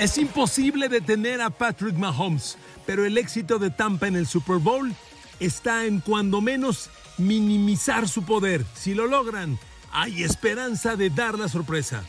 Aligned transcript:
Es 0.00 0.16
imposible 0.16 0.88
detener 0.88 1.42
a 1.42 1.50
Patrick 1.50 1.94
Mahomes, 1.94 2.56
pero 2.86 3.04
el 3.04 3.18
éxito 3.18 3.58
de 3.58 3.68
Tampa 3.68 4.08
en 4.08 4.16
el 4.16 4.26
Super 4.26 4.56
Bowl 4.56 4.94
está 5.40 5.84
en 5.84 6.00
cuando 6.00 6.40
menos 6.40 6.88
minimizar 7.18 8.08
su 8.08 8.24
poder. 8.24 8.64
Si 8.74 8.94
lo 8.94 9.06
logran, 9.06 9.58
hay 9.92 10.22
esperanza 10.22 10.96
de 10.96 11.10
dar 11.10 11.38
la 11.38 11.50
sorpresa. 11.50 12.02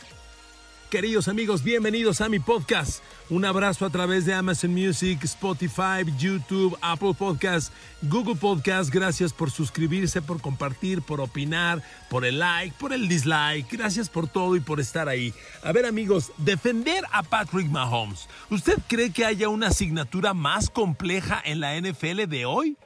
Queridos 0.92 1.26
amigos, 1.26 1.64
bienvenidos 1.64 2.20
a 2.20 2.28
mi 2.28 2.38
podcast. 2.38 3.02
Un 3.30 3.46
abrazo 3.46 3.86
a 3.86 3.88
través 3.88 4.26
de 4.26 4.34
Amazon 4.34 4.74
Music, 4.74 5.24
Spotify, 5.24 6.04
YouTube, 6.18 6.76
Apple 6.82 7.14
Podcast, 7.14 7.72
Google 8.02 8.34
Podcast. 8.34 8.92
Gracias 8.92 9.32
por 9.32 9.50
suscribirse, 9.50 10.20
por 10.20 10.42
compartir, 10.42 11.00
por 11.00 11.22
opinar, 11.22 11.82
por 12.10 12.26
el 12.26 12.40
like, 12.40 12.76
por 12.78 12.92
el 12.92 13.08
dislike. 13.08 13.72
Gracias 13.72 14.10
por 14.10 14.28
todo 14.28 14.54
y 14.54 14.60
por 14.60 14.80
estar 14.80 15.08
ahí. 15.08 15.32
A 15.62 15.72
ver 15.72 15.86
amigos, 15.86 16.30
defender 16.36 17.04
a 17.10 17.22
Patrick 17.22 17.70
Mahomes. 17.70 18.28
¿Usted 18.50 18.76
cree 18.86 19.12
que 19.12 19.24
haya 19.24 19.48
una 19.48 19.68
asignatura 19.68 20.34
más 20.34 20.68
compleja 20.68 21.40
en 21.42 21.60
la 21.60 21.74
NFL 21.80 22.26
de 22.28 22.44
hoy? 22.44 22.76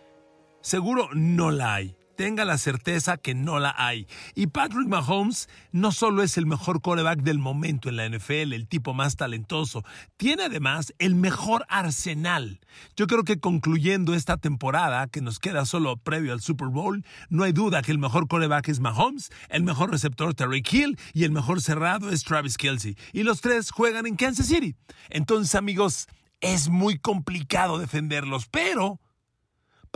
Seguro 0.60 1.08
no 1.12 1.50
la 1.50 1.74
hay 1.74 1.96
tenga 2.16 2.44
la 2.44 2.58
certeza 2.58 3.16
que 3.16 3.34
no 3.34 3.58
la 3.58 3.74
hay. 3.76 4.06
Y 4.34 4.48
Patrick 4.48 4.88
Mahomes 4.88 5.48
no 5.72 5.92
solo 5.92 6.22
es 6.22 6.36
el 6.38 6.46
mejor 6.46 6.80
coreback 6.80 7.20
del 7.20 7.38
momento 7.38 7.88
en 7.88 7.96
la 7.96 8.08
NFL, 8.08 8.52
el 8.52 8.66
tipo 8.66 8.94
más 8.94 9.16
talentoso, 9.16 9.84
tiene 10.16 10.44
además 10.44 10.94
el 10.98 11.14
mejor 11.14 11.64
arsenal. 11.68 12.60
Yo 12.96 13.06
creo 13.06 13.24
que 13.24 13.38
concluyendo 13.38 14.14
esta 14.14 14.36
temporada, 14.36 15.06
que 15.06 15.20
nos 15.20 15.38
queda 15.38 15.66
solo 15.66 15.96
previo 15.96 16.32
al 16.32 16.40
Super 16.40 16.68
Bowl, 16.68 17.04
no 17.28 17.44
hay 17.44 17.52
duda 17.52 17.82
que 17.82 17.92
el 17.92 17.98
mejor 17.98 18.28
coreback 18.28 18.68
es 18.68 18.80
Mahomes, 18.80 19.30
el 19.48 19.62
mejor 19.62 19.90
receptor 19.90 20.34
Terry 20.34 20.62
Hill 20.68 20.98
y 21.12 21.24
el 21.24 21.30
mejor 21.30 21.60
cerrado 21.60 22.10
es 22.10 22.24
Travis 22.24 22.56
Kelsey. 22.56 22.96
Y 23.12 23.22
los 23.22 23.40
tres 23.40 23.70
juegan 23.70 24.06
en 24.06 24.16
Kansas 24.16 24.46
City. 24.46 24.74
Entonces, 25.10 25.54
amigos, 25.54 26.08
es 26.40 26.68
muy 26.68 26.98
complicado 26.98 27.78
defenderlos, 27.78 28.46
pero 28.46 29.00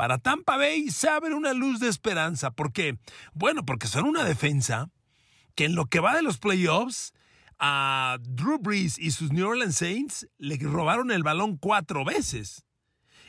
para 0.01 0.17
Tampa 0.17 0.56
Bay 0.56 0.89
se 0.91 1.11
abre 1.11 1.34
una 1.34 1.53
luz 1.53 1.79
de 1.79 1.89
esperanza. 1.89 2.53
¿Por 2.53 2.73
qué? 2.73 2.98
Bueno, 3.34 3.67
porque 3.67 3.87
son 3.87 4.07
una 4.07 4.25
defensa 4.25 4.89
que 5.55 5.67
en 5.67 5.75
lo 5.75 5.89
que 5.89 6.01
va 6.01 6.17
de 6.17 6.23
los 6.23 6.39
playoffs, 6.39 7.12
a 7.59 8.17
Drew 8.23 8.57
Brees 8.59 8.98
y 8.98 9.11
sus 9.11 9.31
New 9.31 9.47
Orleans 9.47 9.77
Saints 9.77 10.27
le 10.39 10.57
robaron 10.57 11.11
el 11.11 11.23
balón 11.23 11.59
cuatro 11.59 12.03
veces. 12.03 12.65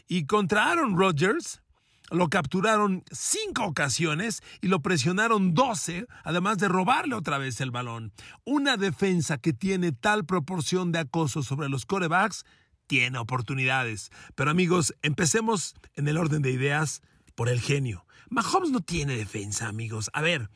Y 0.07 0.27
contra 0.27 0.71
Aaron 0.71 0.97
Rodgers 0.97 1.61
lo 2.09 2.29
capturaron 2.29 3.03
cinco 3.11 3.65
ocasiones 3.65 4.41
y 4.61 4.69
lo 4.69 4.81
presionaron 4.81 5.53
doce, 5.53 6.05
además 6.23 6.57
de 6.57 6.69
robarle 6.69 7.15
otra 7.15 7.37
vez 7.37 7.59
el 7.59 7.71
balón. 7.71 8.13
Una 8.45 8.77
defensa 8.77 9.37
que 9.37 9.51
tiene 9.51 9.91
tal 9.91 10.23
proporción 10.23 10.93
de 10.93 10.99
acoso 10.99 11.43
sobre 11.43 11.67
los 11.67 11.85
corebacks 11.85 12.45
tiene 12.91 13.19
oportunidades. 13.19 14.11
Pero 14.35 14.51
amigos, 14.51 14.93
empecemos 15.01 15.75
en 15.95 16.09
el 16.09 16.17
orden 16.17 16.41
de 16.41 16.51
ideas 16.51 17.01
por 17.35 17.47
el 17.47 17.61
genio. 17.61 18.05
Mahomes 18.29 18.71
no 18.71 18.81
tiene 18.81 19.15
defensa, 19.15 19.69
amigos. 19.69 20.09
A 20.11 20.19
ver, 20.19 20.49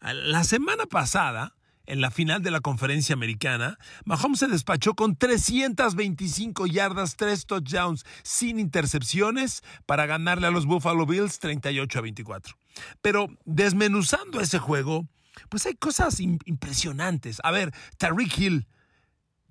la 0.00 0.44
semana 0.44 0.86
pasada, 0.86 1.56
en 1.84 2.00
la 2.00 2.10
final 2.10 2.42
de 2.42 2.50
la 2.50 2.60
conferencia 2.60 3.12
americana, 3.12 3.76
Mahomes 4.06 4.38
se 4.38 4.46
despachó 4.46 4.94
con 4.94 5.16
325 5.16 6.66
yardas, 6.68 7.16
3 7.16 7.44
touchdowns 7.44 8.06
sin 8.22 8.58
intercepciones 8.58 9.62
para 9.84 10.06
ganarle 10.06 10.46
a 10.46 10.52
los 10.52 10.64
Buffalo 10.64 11.04
Bills 11.04 11.38
38 11.38 11.98
a 11.98 12.00
24. 12.00 12.56
Pero 13.02 13.26
desmenuzando 13.44 14.40
ese 14.40 14.58
juego, 14.58 15.06
pues 15.50 15.66
hay 15.66 15.74
cosas 15.74 16.18
impresionantes. 16.18 17.42
A 17.44 17.50
ver, 17.50 17.74
Tariq 17.98 18.38
Hill, 18.38 18.68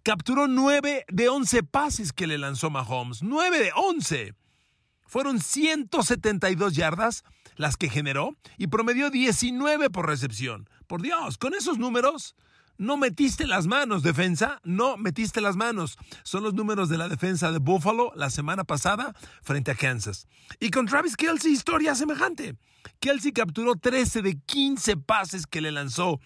capturó 0.04 0.48
9 0.48 1.06
de 1.08 1.30
11 1.30 1.64
pases 1.64 2.14
que 2.14 2.28
le 2.28 2.38
lanzó 2.38 2.70
Mahomes. 2.70 3.24
9 3.24 3.60
de 3.60 3.72
11. 3.76 4.36
Fueron 5.08 5.40
172 5.40 6.74
yardas 6.76 7.24
las 7.56 7.78
que 7.78 7.90
generó 7.90 8.36
y 8.58 8.68
promedió 8.68 9.10
19 9.10 9.90
por 9.90 10.08
recepción. 10.08 10.70
Por 10.88 11.02
Dios, 11.02 11.38
con 11.38 11.54
esos 11.54 11.78
números 11.78 12.36
no 12.78 12.98
metiste 12.98 13.46
las 13.46 13.68
manos, 13.68 14.02
defensa, 14.02 14.60
no 14.64 14.98
metiste 14.98 15.40
las 15.40 15.56
manos. 15.56 15.98
Son 16.24 16.44
los 16.44 16.56
números 16.56 16.90
de 16.90 16.98
la 16.98 17.08
defensa 17.08 17.52
de 17.52 17.60
Buffalo 17.60 18.12
la 18.16 18.30
semana 18.30 18.64
pasada 18.64 19.14
frente 19.44 19.72
a 19.72 19.76
Kansas. 19.76 20.28
Y 20.60 20.72
con 20.72 20.88
Travis 20.88 21.16
Kelsey, 21.16 21.54
historia 21.54 21.94
semejante. 21.96 22.58
Kelsey 23.00 23.32
capturó 23.32 23.76
13 23.76 24.22
de 24.24 24.40
15 24.40 24.98
pases 24.98 25.46
que 25.46 25.62
le 25.62 25.72
lanzó 25.72 26.20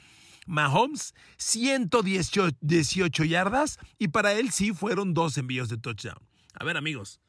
Mahomes, 0.48 1.14
118 1.38 3.24
yardas 3.26 3.78
y 4.00 4.08
para 4.08 4.34
él 4.34 4.52
sí 4.52 4.74
fueron 4.74 5.14
dos 5.14 5.38
envíos 5.38 5.70
de 5.70 5.78
touchdown. 5.78 6.18
A 6.54 6.64
ver 6.64 6.78
amigos, 6.78 7.22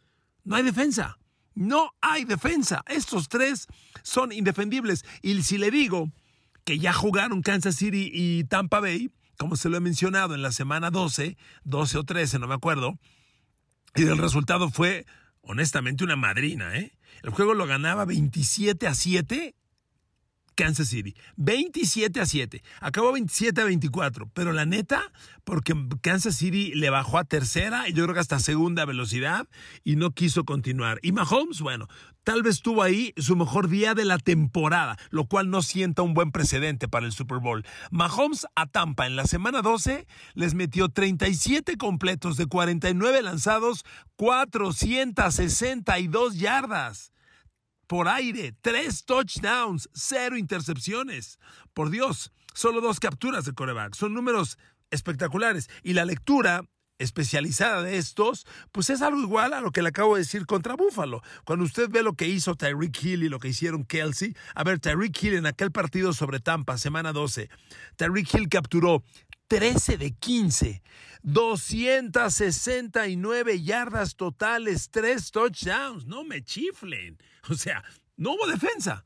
no 0.45 0.56
hay 0.56 0.62
defensa. 0.62 1.19
No 1.55 1.93
hay 2.01 2.25
defensa. 2.25 2.84
Estos 2.87 3.29
tres 3.29 3.67
son 4.05 4.31
indefendibles. 4.31 5.05
Y 5.23 5.43
si 5.43 5.59
le 5.59 5.73
digo 5.73 6.12
que 6.65 6.79
ya 6.79 6.93
jugaron 6.93 7.43
Kansas 7.43 7.75
City 7.75 8.11
y 8.12 8.45
Tampa 8.45 8.79
Bay, 8.79 9.11
como 9.37 9.56
se 9.56 9.69
lo 9.69 9.77
he 9.77 9.81
mencionado 9.81 10.37
en 10.37 10.43
la 10.43 10.53
semana 10.53 10.91
12, 10.91 11.37
12 11.65 11.99
o 11.99 12.05
13, 12.05 12.39
no 12.39 12.47
me 12.47 12.55
acuerdo, 12.55 12.99
y 13.97 14.03
el 14.03 14.19
resultado 14.19 14.71
fue 14.71 15.05
honestamente 15.41 16.05
una 16.05 16.17
madrina, 16.17 16.77
¿eh? 16.77 16.93
El 17.23 17.31
juego 17.31 17.55
lo 17.55 17.67
ganaba 17.67 18.05
27 18.05 18.87
a 18.87 18.95
7 18.95 19.56
Kansas 20.58 20.88
City. 20.88 21.14
27 21.36 22.20
a 22.20 22.26
7. 22.26 22.62
Acabó 22.80 23.12
27 23.12 23.60
a 23.60 23.64
24. 23.64 24.28
Pero 24.34 24.52
la 24.52 24.66
neta, 24.66 25.12
porque 25.44 25.72
Kansas 26.02 26.34
City 26.34 26.72
le 26.74 26.91
bajó 26.91 27.19
a 27.19 27.24
tercera 27.24 27.88
y 27.88 27.92
yo 27.92 28.02
creo 28.02 28.14
que 28.14 28.20
hasta 28.20 28.41
segunda 28.41 28.84
velocidad 28.84 29.46
y 29.84 29.94
no 29.94 30.10
quiso 30.10 30.44
continuar. 30.44 30.98
Y 31.00 31.12
Mahomes, 31.12 31.60
bueno, 31.60 31.86
tal 32.24 32.42
vez 32.42 32.60
tuvo 32.60 32.82
ahí 32.82 33.14
su 33.19 33.36
mejor 33.36 33.69
día 33.69 33.94
de 33.94 34.04
la 34.04 34.19
temporada, 34.19 34.96
lo 35.10 35.26
cual 35.26 35.48
no 35.48 35.62
sienta 35.62 36.02
un 36.02 36.12
buen 36.12 36.32
precedente 36.32 36.88
para 36.88 37.06
el 37.06 37.12
Super 37.12 37.38
Bowl. 37.38 37.64
Mahomes 37.92 38.44
a 38.56 38.66
Tampa 38.66 39.06
en 39.06 39.14
la 39.14 39.26
semana 39.26 39.62
12 39.62 40.08
les 40.34 40.54
metió 40.54 40.88
37 40.88 41.76
completos 41.76 42.36
de 42.36 42.46
49 42.46 43.22
lanzados, 43.22 43.84
462 44.16 46.36
yardas 46.36 47.12
por 47.88 48.06
aire, 48.06 48.54
tres 48.60 49.04
touchdowns, 49.04 49.88
cero 49.93 50.37
intercepciones. 50.37 51.41
Por 51.75 51.91
Dios, 51.91 52.32
solo 52.54 52.81
dos 52.81 53.00
capturas 53.00 53.44
de 53.47 53.54
coreback. 53.54 53.94
Son 53.94 54.15
números 54.15 54.59
espectaculares. 54.91 55.69
Y 55.82 55.94
la 55.94 56.04
lectura 56.04 56.62
especializada 56.99 57.82
de 57.82 57.97
estos, 57.97 58.47
pues 58.72 58.91
es 58.91 59.03
algo 59.03 59.21
igual 59.21 59.53
a 59.53 59.60
lo 59.60 59.71
que 59.71 59.82
le 59.82 59.88
acabo 59.88 60.16
de 60.16 60.22
decir 60.22 60.47
contra 60.47 60.76
Buffalo. 60.76 61.22
Cuando 61.44 61.65
usted 61.65 61.88
ve 61.88 62.03
lo 62.03 62.15
que 62.15 62.28
hizo 62.28 62.56
Tyreek 62.56 63.03
Hill 63.03 63.22
y 63.22 63.28
lo 63.28 63.38
que 63.38 63.49
hicieron 63.49 63.84
Kelsey, 63.84 64.37
a 64.55 64.65
ver, 64.65 64.81
Tyreek 64.81 65.22
Hill 65.22 65.34
en 65.34 65.47
aquel 65.47 65.72
partido 65.72 66.12
sobre 66.12 66.41
Tampa, 66.41 66.76
semana 66.76 67.12
12, 67.12 67.49
Tyreek 67.97 68.34
Hill 68.34 68.49
capturó 68.49 69.03
13 69.47 69.97
de 69.97 70.10
15, 70.10 70.82
269 71.23 73.62
yardas 73.62 74.17
totales, 74.17 74.89
3 74.91 75.31
touchdowns. 75.31 76.06
No 76.06 76.25
me 76.25 76.43
chiflen. 76.43 77.19
O 77.51 77.55
sea, 77.55 77.84
no 78.17 78.33
hubo 78.33 78.47
defensa. 78.47 79.05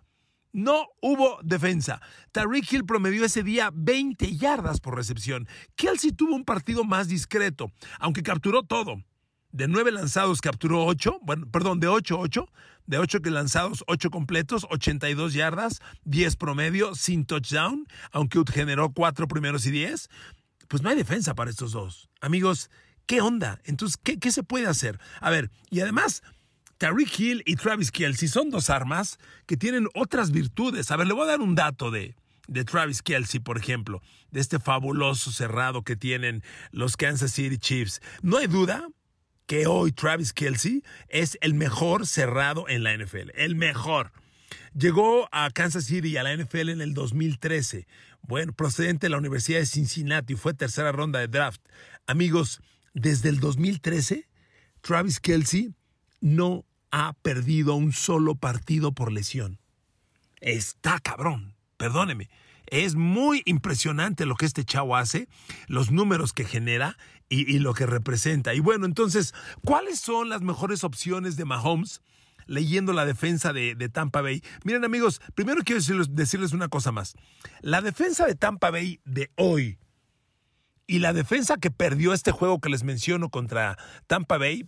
No 0.53 0.89
hubo 1.01 1.39
defensa. 1.43 2.01
Tariq 2.31 2.73
Hill 2.73 2.85
promedió 2.85 3.25
ese 3.25 3.43
día 3.43 3.71
20 3.73 4.37
yardas 4.37 4.81
por 4.81 4.97
recepción. 4.97 5.49
Kelsey 5.77 6.13
tuvo 6.13 6.35
un 6.35 6.45
partido 6.45 6.85
más 6.85 7.09
discreto, 7.09 7.73
aunque 7.99 8.23
capturó 8.23 8.63
todo. 8.63 9.03
De 9.51 9.69
9 9.69 9.93
lanzados 9.93 10.41
capturó 10.41 10.87
8, 10.87 11.19
bueno, 11.23 11.47
perdón, 11.51 11.81
de 11.81 11.89
8, 11.89 12.19
8. 12.19 12.47
De 12.87 12.99
8 12.99 13.21
que 13.21 13.31
lanzados, 13.31 13.85
8 13.87 14.11
completos, 14.11 14.67
82 14.69 15.35
yardas, 15.35 15.81
10 16.05 16.37
promedio, 16.37 16.95
sin 16.95 17.25
touchdown, 17.25 17.87
aunque 18.11 18.43
generó 18.53 18.93
4 18.93 19.29
primeros 19.29 19.65
y 19.67 19.71
10. 19.71 20.09
Pues 20.73 20.83
no 20.83 20.89
hay 20.89 20.97
defensa 20.97 21.35
para 21.35 21.51
estos 21.51 21.73
dos. 21.73 22.09
Amigos, 22.23 22.71
¿qué 23.05 23.21
onda? 23.21 23.61
Entonces, 23.65 24.01
¿qué, 24.03 24.19
qué 24.19 24.33
se 24.33 24.43
puede 24.43 24.67
hacer? 24.67 24.99
A 25.21 25.29
ver, 25.29 25.51
y 25.69 25.81
además, 25.81 26.23
Tariq 26.79 27.21
Hill 27.21 27.43
y 27.45 27.57
Travis 27.57 27.91
Kelsey 27.93 28.27
son 28.27 28.49
dos 28.49 28.71
armas 28.71 29.19
que 29.45 29.59
tienen 29.59 29.87
otras 29.93 30.31
virtudes. 30.31 30.91
A 30.91 30.97
ver, 30.97 31.09
le 31.09 31.13
voy 31.13 31.25
a 31.25 31.33
dar 31.33 31.43
un 31.43 31.55
dato 31.55 31.91
de, 31.91 32.15
de 32.49 32.65
Travis 32.65 33.03
Kelsey, 33.03 33.39
por 33.39 33.59
ejemplo, 33.59 34.01
de 34.31 34.41
este 34.41 34.59
fabuloso 34.59 35.31
cerrado 35.31 35.83
que 35.83 35.95
tienen 35.95 36.43
los 36.71 36.97
Kansas 36.97 37.33
City 37.33 37.59
Chiefs. 37.59 38.01
No 38.23 38.39
hay 38.39 38.47
duda 38.47 38.89
que 39.45 39.67
hoy 39.67 39.93
Travis 39.93 40.33
Kelsey 40.33 40.83
es 41.09 41.37
el 41.43 41.53
mejor 41.53 42.07
cerrado 42.07 42.67
en 42.67 42.83
la 42.83 42.97
NFL, 42.97 43.33
el 43.35 43.57
mejor. 43.57 44.11
Llegó 44.75 45.29
a 45.33 45.51
Kansas 45.51 45.85
City 45.85 46.09
y 46.09 46.17
a 46.17 46.23
la 46.23 46.35
NFL 46.35 46.71
en 46.71 46.81
el 46.81 46.95
2013. 46.95 47.87
Bueno, 48.23 48.53
procedente 48.53 49.07
de 49.07 49.11
la 49.11 49.19
Universidad 49.19 49.59
de 49.59 49.67
Cincinnati, 49.67 50.37
fue 50.37 50.55
tercera 50.55 50.93
ronda 50.93 51.19
de 51.19 51.29
draft. 51.29 51.61
Amigos, 52.07 52.61
desde 52.95 53.29
el 53.29 53.41
2013, 53.41 54.29
Travis 54.81 55.21
Kelsey 55.21 55.75
no 56.21 56.65
ha 56.91 57.15
perdido 57.15 57.75
un 57.75 57.93
solo 57.93 58.35
partido 58.35 58.93
por 58.93 59.11
lesión. 59.11 59.59
Está 60.41 60.99
cabrón, 61.01 61.55
perdóneme. 61.77 62.31
Es 62.67 62.95
muy 62.95 63.43
impresionante 63.45 64.25
lo 64.25 64.35
que 64.35 64.47
este 64.47 64.65
chavo 64.65 64.97
hace, 64.97 65.29
los 65.67 65.91
números 65.91 66.33
que 66.33 66.45
genera 66.45 66.97
y, 67.29 67.59
lo 67.59 67.75
que 67.75 67.87
representa. 67.87 68.55
Y 68.55 68.61
bueno, 68.61 68.87
entonces, 68.87 69.35
¿cuáles 69.65 70.01
son 70.01 70.29
las 70.29 70.43
mejores 70.43 70.85
opciones 70.85 71.37
de 71.37 71.45
Mahomes? 71.45 72.03
Leyendo 72.47 72.93
la 72.93 73.05
defensa 73.05 73.53
de, 73.53 73.75
Tampa 73.93 74.23
Bay. 74.23 74.43
Miren 74.65 74.85
amigos, 74.85 75.21
primero 75.35 75.63
quiero 75.65 75.81
decirles, 76.09 76.53
una 76.53 76.69
cosa 76.69 76.93
más. 76.93 77.15
La 77.61 77.81
defensa 77.81 78.27
de 78.27 78.35
Tampa 78.35 78.71
Bay 78.71 79.01
de 79.05 79.31
hoy 79.37 79.79
y 80.87 80.99
la 80.99 81.13
defensa 81.13 81.57
que 81.57 81.71
perdió 81.71 82.13
este 82.13 82.33
juego 82.33 82.61
que 82.61 82.69
les 82.69 82.83
menciono 82.83 83.31
contra 83.31 83.79
Tampa 84.07 84.39
Bay, 84.39 84.67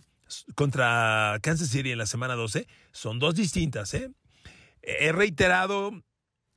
contra 0.55 1.37
Kansas 1.41 1.69
City 1.69 1.91
en 1.91 1.97
la 1.97 2.05
semana 2.05 2.35
12, 2.35 2.67
son 2.91 3.19
dos 3.19 3.35
distintas. 3.35 3.93
¿eh? 3.93 4.11
He 4.81 5.11
reiterado 5.11 5.91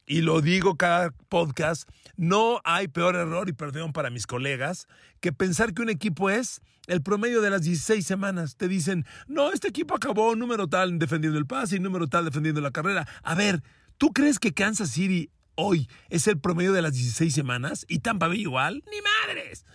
y 0.08 0.22
lo 0.22 0.40
digo 0.40 0.76
cada 0.76 1.10
podcast, 1.28 1.88
no 2.16 2.60
hay 2.64 2.88
peor 2.88 3.14
error, 3.14 3.49
y 3.49 3.52
perdón 3.52 3.93
para 3.93 4.10
mis 4.10 4.26
colegas, 4.26 4.88
que 5.20 5.32
pensar 5.32 5.75
que 5.75 5.82
un 5.82 5.90
equipo 5.90 6.31
es 6.31 6.62
el 6.87 7.02
promedio 7.02 7.43
de 7.43 7.50
las 7.50 7.62
16 7.62 8.05
semanas. 8.05 8.56
Te 8.56 8.69
dicen, 8.69 9.05
no, 9.26 9.52
este 9.52 9.69
equipo 9.69 9.94
acabó 9.94 10.34
número 10.34 10.66
tal 10.66 10.99
defendiendo 10.99 11.38
el 11.38 11.46
pase 11.46 11.76
y 11.76 11.81
número 11.81 12.06
tal 12.08 12.25
defendiendo 12.25 12.62
la 12.62 12.70
carrera. 12.70 13.06
A 13.22 13.34
ver, 13.34 13.62
¿tú 13.99 14.12
crees 14.12 14.38
que 14.38 14.55
Kansas 14.55 14.90
City 14.90 15.31
hoy 15.55 15.88
es 16.08 16.26
el 16.26 16.40
promedio 16.40 16.72
de 16.72 16.82
las 16.82 16.94
16 16.94 17.34
semanas 17.34 17.84
y 17.87 17.99
Tampa 17.99 18.28
Bay 18.28 18.40
igual? 18.40 18.82
¡Ni 18.90 18.99
madres! 19.02 19.66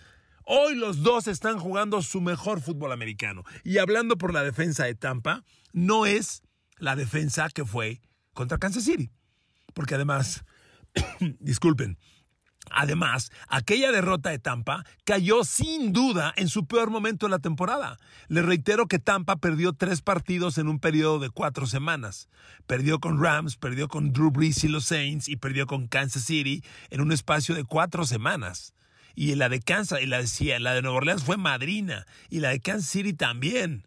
Hoy 0.46 0.74
los 0.74 1.02
dos 1.02 1.28
están 1.28 1.58
jugando 1.58 2.02
su 2.02 2.20
mejor 2.20 2.60
fútbol 2.60 2.92
americano. 2.92 3.44
Y 3.62 3.78
hablando 3.78 4.18
por 4.18 4.34
la 4.34 4.42
defensa 4.42 4.84
de 4.84 4.94
Tampa, 4.94 5.44
no 5.72 6.06
es 6.06 6.42
la 6.78 6.96
defensa 6.96 7.48
que 7.48 7.64
fue 7.64 8.02
contra 8.34 8.58
Kansas 8.58 8.84
City 8.84 9.10
porque 9.74 9.94
además, 9.94 10.44
disculpen, 11.40 11.98
Además, 12.70 13.30
aquella 13.48 13.92
derrota 13.92 14.30
de 14.30 14.38
Tampa 14.38 14.84
cayó 15.04 15.44
sin 15.44 15.92
duda 15.92 16.32
en 16.36 16.48
su 16.48 16.66
peor 16.66 16.90
momento 16.90 17.26
de 17.26 17.30
la 17.30 17.38
temporada. 17.38 17.98
Le 18.28 18.42
reitero 18.42 18.86
que 18.86 18.98
Tampa 18.98 19.36
perdió 19.36 19.74
tres 19.74 20.00
partidos 20.00 20.58
en 20.58 20.68
un 20.68 20.80
periodo 20.80 21.18
de 21.18 21.30
cuatro 21.30 21.66
semanas. 21.66 22.28
Perdió 22.66 23.00
con 23.00 23.22
Rams, 23.22 23.56
perdió 23.56 23.88
con 23.88 24.12
Drew 24.12 24.30
Brees 24.30 24.64
y 24.64 24.68
los 24.68 24.86
Saints 24.86 25.28
y 25.28 25.36
perdió 25.36 25.66
con 25.66 25.88
Kansas 25.88 26.24
City 26.24 26.64
en 26.90 27.00
un 27.00 27.12
espacio 27.12 27.54
de 27.54 27.64
cuatro 27.64 28.06
semanas. 28.06 28.74
Y 29.14 29.34
la 29.34 29.48
de 29.48 29.60
Kansas 29.60 30.00
y 30.02 30.06
la 30.06 30.20
de, 30.20 30.60
la 30.60 30.74
de 30.74 30.82
Nueva 30.82 30.96
Orleans 30.96 31.22
fue 31.22 31.36
madrina 31.36 32.06
y 32.30 32.40
la 32.40 32.50
de 32.50 32.60
Kansas 32.60 32.88
City 32.88 33.12
también. 33.12 33.86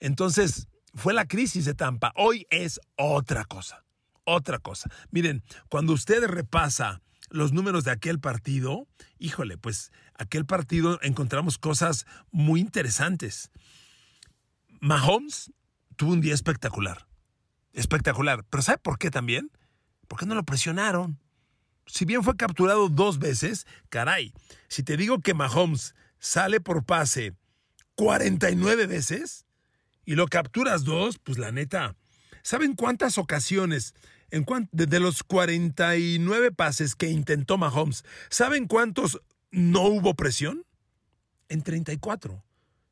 Entonces, 0.00 0.68
fue 0.94 1.12
la 1.14 1.26
crisis 1.26 1.66
de 1.66 1.74
Tampa. 1.74 2.12
Hoy 2.16 2.46
es 2.50 2.80
otra 2.96 3.44
cosa 3.44 3.84
otra 4.24 4.58
cosa. 4.58 4.90
Miren, 5.10 5.42
cuando 5.68 5.92
usted 5.92 6.24
repasa 6.24 7.02
los 7.30 7.52
números 7.52 7.84
de 7.84 7.92
aquel 7.92 8.18
partido, 8.20 8.86
híjole, 9.18 9.56
pues 9.56 9.92
aquel 10.14 10.44
partido 10.46 10.98
encontramos 11.02 11.58
cosas 11.58 12.06
muy 12.30 12.60
interesantes. 12.60 13.50
Mahomes 14.80 15.52
tuvo 15.96 16.12
un 16.12 16.20
día 16.20 16.34
espectacular. 16.34 17.06
Espectacular. 17.72 18.44
Pero 18.50 18.62
¿sabe 18.62 18.78
por 18.78 18.98
qué 18.98 19.10
también? 19.10 19.50
Porque 20.08 20.26
no 20.26 20.34
lo 20.34 20.44
presionaron. 20.44 21.20
Si 21.86 22.04
bien 22.04 22.22
fue 22.22 22.36
capturado 22.36 22.88
dos 22.88 23.18
veces, 23.18 23.66
caray, 23.88 24.32
si 24.68 24.82
te 24.82 24.96
digo 24.96 25.20
que 25.20 25.34
Mahomes 25.34 25.94
sale 26.18 26.60
por 26.60 26.84
pase 26.84 27.34
49 27.96 28.86
veces 28.86 29.46
y 30.04 30.14
lo 30.14 30.26
capturas 30.26 30.84
dos, 30.84 31.18
pues 31.18 31.38
la 31.38 31.52
neta, 31.52 31.96
¿saben 32.42 32.74
cuántas 32.74 33.18
ocasiones 33.18 33.94
en 34.30 34.44
de 34.72 35.00
los 35.00 35.22
49 35.22 36.52
pases 36.52 36.94
que 36.94 37.10
intentó 37.10 37.58
Mahomes, 37.58 38.04
¿saben 38.28 38.66
cuántos 38.66 39.20
no 39.50 39.82
hubo 39.82 40.14
presión? 40.14 40.64
En 41.48 41.62
34. 41.62 42.44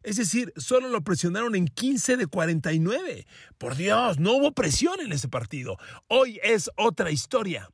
Es 0.03 0.17
decir, 0.17 0.53
solo 0.57 0.89
lo 0.89 1.03
presionaron 1.03 1.55
en 1.55 1.69
15 1.69 2.17
de 2.17 2.27
49. 2.27 3.27
Por 3.57 3.77
Dios, 3.77 4.19
no 4.19 4.33
hubo 4.33 4.53
presión 4.53 5.01
en 5.01 5.13
ese 5.13 5.29
partido. 5.29 5.77
Hoy 6.09 6.41
es 6.43 6.71
otra 6.77 7.11
historia. 7.11 7.71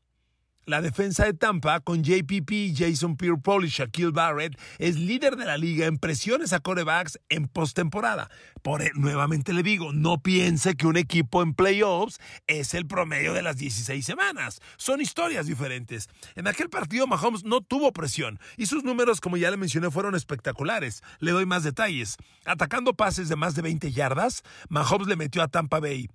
La 0.67 0.81
defensa 0.81 1.27
de 1.27 1.35
Tampa, 1.35 1.81
con 1.81 2.03
JPP, 2.03 2.75
Jason 2.75 3.19
Pierre-Paul 3.19 3.67
y 3.67 3.69
Shaquille 3.69 4.13
Barrett, 4.13 4.59
es 4.79 4.97
líder 4.97 5.37
de 5.37 5.45
la 5.45 5.59
liga 5.59 5.85
en 5.85 5.99
presiones 5.99 6.55
a 6.55 6.61
corebacks 6.61 7.19
en 7.29 7.49
postemporada. 7.49 8.31
Por 8.63 8.81
e, 8.81 8.91
nuevamente 8.95 9.53
le 9.53 9.63
digo, 9.63 9.93
no 9.93 10.23
piense 10.23 10.75
que 10.75 10.87
un 10.87 10.97
equipo 10.97 11.43
en 11.43 11.53
playoffs 11.53 12.19
es 12.47 12.73
el 12.73 12.87
promedio 12.87 13.35
de 13.35 13.43
las 13.43 13.57
16 13.57 14.07
semanas. 14.07 14.61
Son 14.79 15.03
historias 15.03 15.47
diferentes. 15.47 16.09
En 16.35 16.47
aquel 16.47 16.71
partido 16.71 17.07
Mahomes 17.07 17.45
no 17.45 17.61
tuvo 17.61 17.93
presión 17.93 18.41
y 18.57 18.65
sus 18.65 18.85
números, 18.85 19.21
como 19.21 19.37
ya 19.37 19.51
le 19.51 19.59
mencioné, 19.59 19.91
fueron 19.91 20.15
espectaculares. 20.15 21.03
Le 21.19 21.33
doy 21.33 21.45
más 21.45 21.63
detalles. 21.63 22.17
Atacando 22.47 22.95
pases 22.95 23.29
de 23.29 23.37
más 23.37 23.55
de 23.55 23.61
20 23.61 23.93
yardas, 23.93 24.43
Mahomes 24.71 25.09
le 25.09 25.17
metió 25.17 25.43
a 25.43 25.49
Tampa 25.49 25.79
Bay 25.79 26.09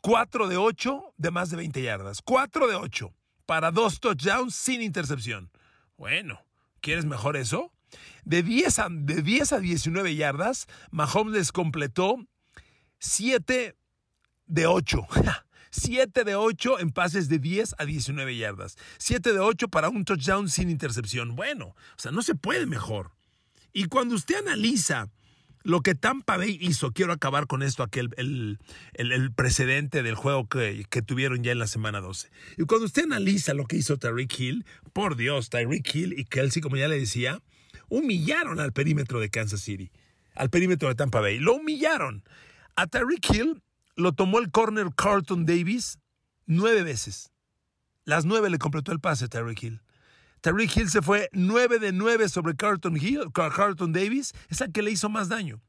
4 0.00 0.48
de 0.48 0.56
8 0.56 1.14
de 1.16 1.30
más 1.30 1.50
de 1.50 1.56
20 1.56 1.82
yardas. 1.82 2.22
4 2.22 2.68
de 2.68 2.74
8 2.74 3.12
para 3.46 3.70
dos 3.70 4.00
touchdowns 4.00 4.54
sin 4.54 4.82
intercepción. 4.82 5.50
Bueno, 5.96 6.40
¿quieres 6.80 7.04
mejor 7.04 7.36
eso? 7.36 7.72
De 8.24 8.42
10 8.42 8.78
a, 8.78 8.88
de 8.90 9.22
10 9.22 9.52
a 9.54 9.58
19 9.58 10.14
yardas, 10.14 10.66
Mahomes 10.90 11.34
les 11.34 11.52
completó 11.52 12.16
7 12.98 13.76
de 14.46 14.66
8. 14.66 15.06
7 15.70 16.24
de 16.24 16.34
8 16.34 16.78
en 16.78 16.90
pases 16.92 17.28
de 17.28 17.38
10 17.38 17.74
a 17.78 17.84
19 17.84 18.36
yardas. 18.36 18.76
7 18.98 19.32
de 19.32 19.40
8 19.40 19.68
para 19.68 19.88
un 19.88 20.04
touchdown 20.04 20.48
sin 20.48 20.70
intercepción. 20.70 21.34
Bueno, 21.34 21.68
o 21.68 21.98
sea, 21.98 22.12
no 22.12 22.22
se 22.22 22.34
puede 22.34 22.66
mejor. 22.66 23.12
Y 23.72 23.86
cuando 23.86 24.14
usted 24.14 24.36
analiza 24.36 25.10
lo 25.62 25.82
que 25.82 25.94
Tampa 25.94 26.36
Bay 26.36 26.58
hizo, 26.60 26.92
quiero 26.92 27.12
acabar 27.12 27.46
con 27.46 27.62
esto, 27.62 27.82
aquel, 27.82 28.10
el, 28.16 28.58
el, 28.94 29.32
precedente 29.32 30.02
del 30.02 30.14
juego 30.14 30.48
que, 30.48 30.84
que, 30.88 31.02
tuvieron 31.02 31.42
ya 31.42 31.52
en 31.52 31.58
la 31.58 31.66
semana 31.66 32.00
12. 32.00 32.30
Y 32.56 32.64
cuando 32.64 32.86
usted 32.86 33.04
analiza 33.04 33.52
lo 33.54 33.66
que 33.66 33.76
hizo 33.76 33.98
Tyreek 33.98 34.38
Hill, 34.38 34.64
por 34.92 35.16
Dios, 35.16 35.50
Tyreek 35.50 35.94
Hill 35.94 36.18
y 36.18 36.24
Kelsey, 36.24 36.62
como 36.62 36.76
ya 36.76 36.88
le 36.88 36.98
decía, 36.98 37.42
humillaron 37.88 38.60
al 38.60 38.72
perímetro 38.72 39.20
de 39.20 39.28
Kansas 39.28 39.60
City, 39.60 39.90
al 40.34 40.48
perímetro 40.48 40.88
de 40.88 40.94
Tampa 40.94 41.20
Bay. 41.20 41.38
Lo 41.38 41.54
humillaron. 41.54 42.24
A 42.76 42.86
Tyreek 42.86 43.30
Hill 43.30 43.62
lo 43.96 44.12
tomó 44.12 44.38
el 44.38 44.50
corner 44.50 44.88
Carlton 44.96 45.44
Davis 45.44 45.98
nueve 46.46 46.82
veces. 46.82 47.30
Las 48.04 48.24
nueve 48.24 48.48
le 48.48 48.58
completó 48.58 48.92
el 48.92 49.00
pase 49.00 49.28
Tyreek 49.28 49.62
Hill. 49.62 49.82
Tariq 50.40 50.76
Hill 50.76 50.90
se 50.90 51.02
fue 51.02 51.28
9 51.32 51.78
de 51.78 51.92
9 51.92 52.28
sobre 52.28 52.56
Carlton, 52.56 52.96
Hill, 52.96 53.30
Carlton 53.32 53.92
Davis, 53.92 54.32
es 54.48 54.60
el 54.60 54.72
que 54.72 54.82
le 54.82 54.90
hizo 54.90 55.08
más 55.08 55.28
daño. 55.28 55.60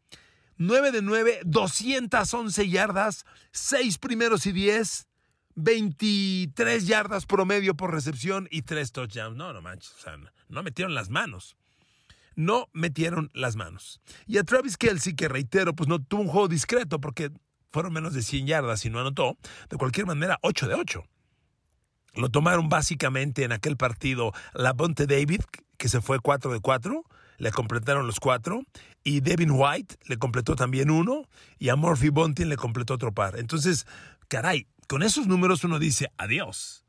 9 0.58 0.92
de 0.92 1.02
9, 1.02 1.42
211 1.46 2.70
yardas, 2.70 3.26
6 3.52 3.98
primeros 3.98 4.46
y 4.46 4.52
10, 4.52 5.08
23 5.56 6.88
yardas 6.88 7.26
promedio 7.26 7.76
por 7.76 7.92
recepción 7.92 8.48
y 8.52 8.62
3 8.62 8.92
touchdowns. 8.92 9.38
No, 9.38 9.54
no 9.54 9.62
manches, 9.62 9.94
o 9.98 10.00
sea, 10.00 10.18
no 10.50 10.64
metieron 10.64 10.94
las 10.94 11.10
manos. 11.10 11.58
No 12.36 12.70
metieron 12.72 13.30
las 13.34 13.56
manos. 13.56 14.00
Y 14.26 14.38
a 14.38 14.44
Travis 14.44 14.78
Kelsey, 14.78 15.16
que 15.16 15.28
reitero, 15.28 15.76
pues 15.76 15.90
no 15.90 16.02
tuvo 16.02 16.22
un 16.22 16.28
juego 16.28 16.48
discreto 16.48 17.02
porque 17.02 17.32
fueron 17.72 17.94
menos 17.94 18.14
de 18.14 18.22
100 18.22 18.48
yardas 18.48 18.86
y 18.86 18.90
no 18.90 19.00
anotó. 19.00 19.38
De 19.70 19.78
cualquier 19.78 20.06
manera, 20.06 20.40
8 20.42 20.68
de 20.68 20.76
8. 20.76 21.04
Lo 22.14 22.30
tomaron 22.30 22.68
básicamente 22.68 23.44
en 23.44 23.52
aquel 23.52 23.78
partido 23.78 24.34
la 24.54 24.74
Bonte 24.74 25.08
David, 25.08 25.42
que 25.78 25.88
se 25.88 26.02
fue 26.02 26.20
4 26.20 26.52
de 26.52 26.60
4, 26.60 27.04
le 27.38 27.52
completaron 27.52 28.06
los 28.06 28.20
4, 28.20 28.64
y 29.04 29.22
Devin 29.22 29.52
White 29.52 29.96
le 30.06 30.18
completó 30.18 30.56
también 30.56 30.92
uno, 30.92 31.28
y 31.58 31.70
a 31.70 31.76
Murphy 31.76 32.10
Bunting 32.10 32.50
le 32.50 32.58
completó 32.58 32.96
otro 32.96 33.14
par. 33.14 33.40
Entonces, 33.40 33.88
caray, 34.28 34.68
con 34.88 35.04
esos 35.04 35.28
números 35.28 35.64
uno 35.64 35.80
dice, 35.80 36.12
adiós, 36.18 36.86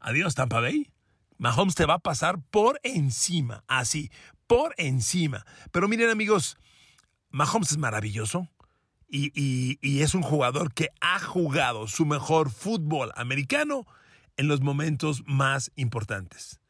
adiós 0.00 0.34
Tampa 0.34 0.60
Bay. 0.60 0.90
Mahomes 1.38 1.74
te 1.74 1.86
va 1.86 1.94
a 1.94 1.98
pasar 1.98 2.38
por 2.50 2.80
encima, 2.82 3.64
así, 3.68 4.10
por 4.46 4.74
encima. 4.78 5.44
Pero 5.70 5.88
miren 5.88 6.08
amigos, 6.08 6.56
Mahomes 7.30 7.72
es 7.72 7.78
maravilloso. 7.78 8.48
Y, 9.14 9.78
y 9.82 10.00
es 10.00 10.14
un 10.14 10.22
jugador 10.22 10.72
que 10.72 10.88
ha 11.02 11.18
jugado 11.18 11.86
su 11.86 12.06
mejor 12.06 12.50
fútbol 12.50 13.12
americano 13.14 13.86
en 14.42 14.48
los 14.48 14.60
momentos 14.60 15.22
más 15.24 15.70
importantes. 15.76 16.60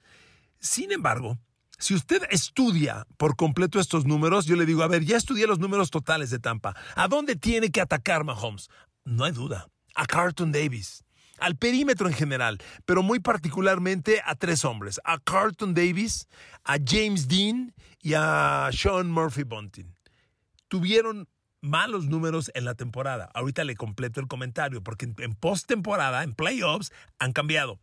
Sin 0.60 0.92
embargo, 0.92 1.38
si 1.78 1.94
usted 1.94 2.22
estudia 2.30 3.06
por 3.16 3.34
completo 3.34 3.80
estos 3.80 4.04
números, 4.04 4.44
yo 4.44 4.56
le 4.56 4.66
digo, 4.66 4.82
a 4.82 4.88
ver, 4.88 5.04
ya 5.06 5.16
estudié 5.16 5.46
los 5.46 5.58
números 5.58 5.90
totales 5.90 6.28
de 6.28 6.38
Tampa. 6.38 6.76
¿A 6.94 7.08
dónde 7.08 7.34
tiene 7.34 7.70
que 7.70 7.80
atacar 7.80 8.24
Mahomes? 8.24 8.68
No 9.04 9.24
hay 9.24 9.32
duda. 9.32 9.68
A 9.94 10.04
Carlton 10.04 10.52
Davis. 10.52 11.02
Al 11.38 11.56
perímetro 11.56 12.08
en 12.08 12.14
general, 12.14 12.58
pero 12.84 13.02
muy 13.02 13.20
particularmente 13.20 14.20
a 14.24 14.34
tres 14.34 14.66
hombres. 14.66 15.00
A 15.02 15.18
Carlton 15.18 15.72
Davis, 15.72 16.28
a 16.62 16.76
James 16.86 17.26
Dean 17.26 17.74
y 18.02 18.12
a 18.14 18.68
Sean 18.70 19.10
Murphy 19.10 19.44
Bunting. 19.44 19.96
Tuvieron 20.68 21.26
malos 21.62 22.06
números 22.06 22.50
en 22.54 22.66
la 22.66 22.74
temporada. 22.74 23.30
Ahorita 23.34 23.64
le 23.64 23.76
completo 23.76 24.20
el 24.20 24.28
comentario, 24.28 24.82
porque 24.82 25.10
en, 25.16 25.34
postemporada, 25.34 26.22
en 26.22 26.34
playoffs, 26.34 26.92
han 27.18 27.32
cambiado. 27.32 27.80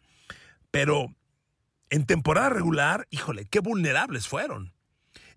Pero 0.69 1.15
en 1.89 2.05
temporada 2.05 2.49
regular, 2.49 3.07
híjole, 3.09 3.45
qué 3.45 3.59
vulnerables 3.59 4.27
fueron. 4.27 4.73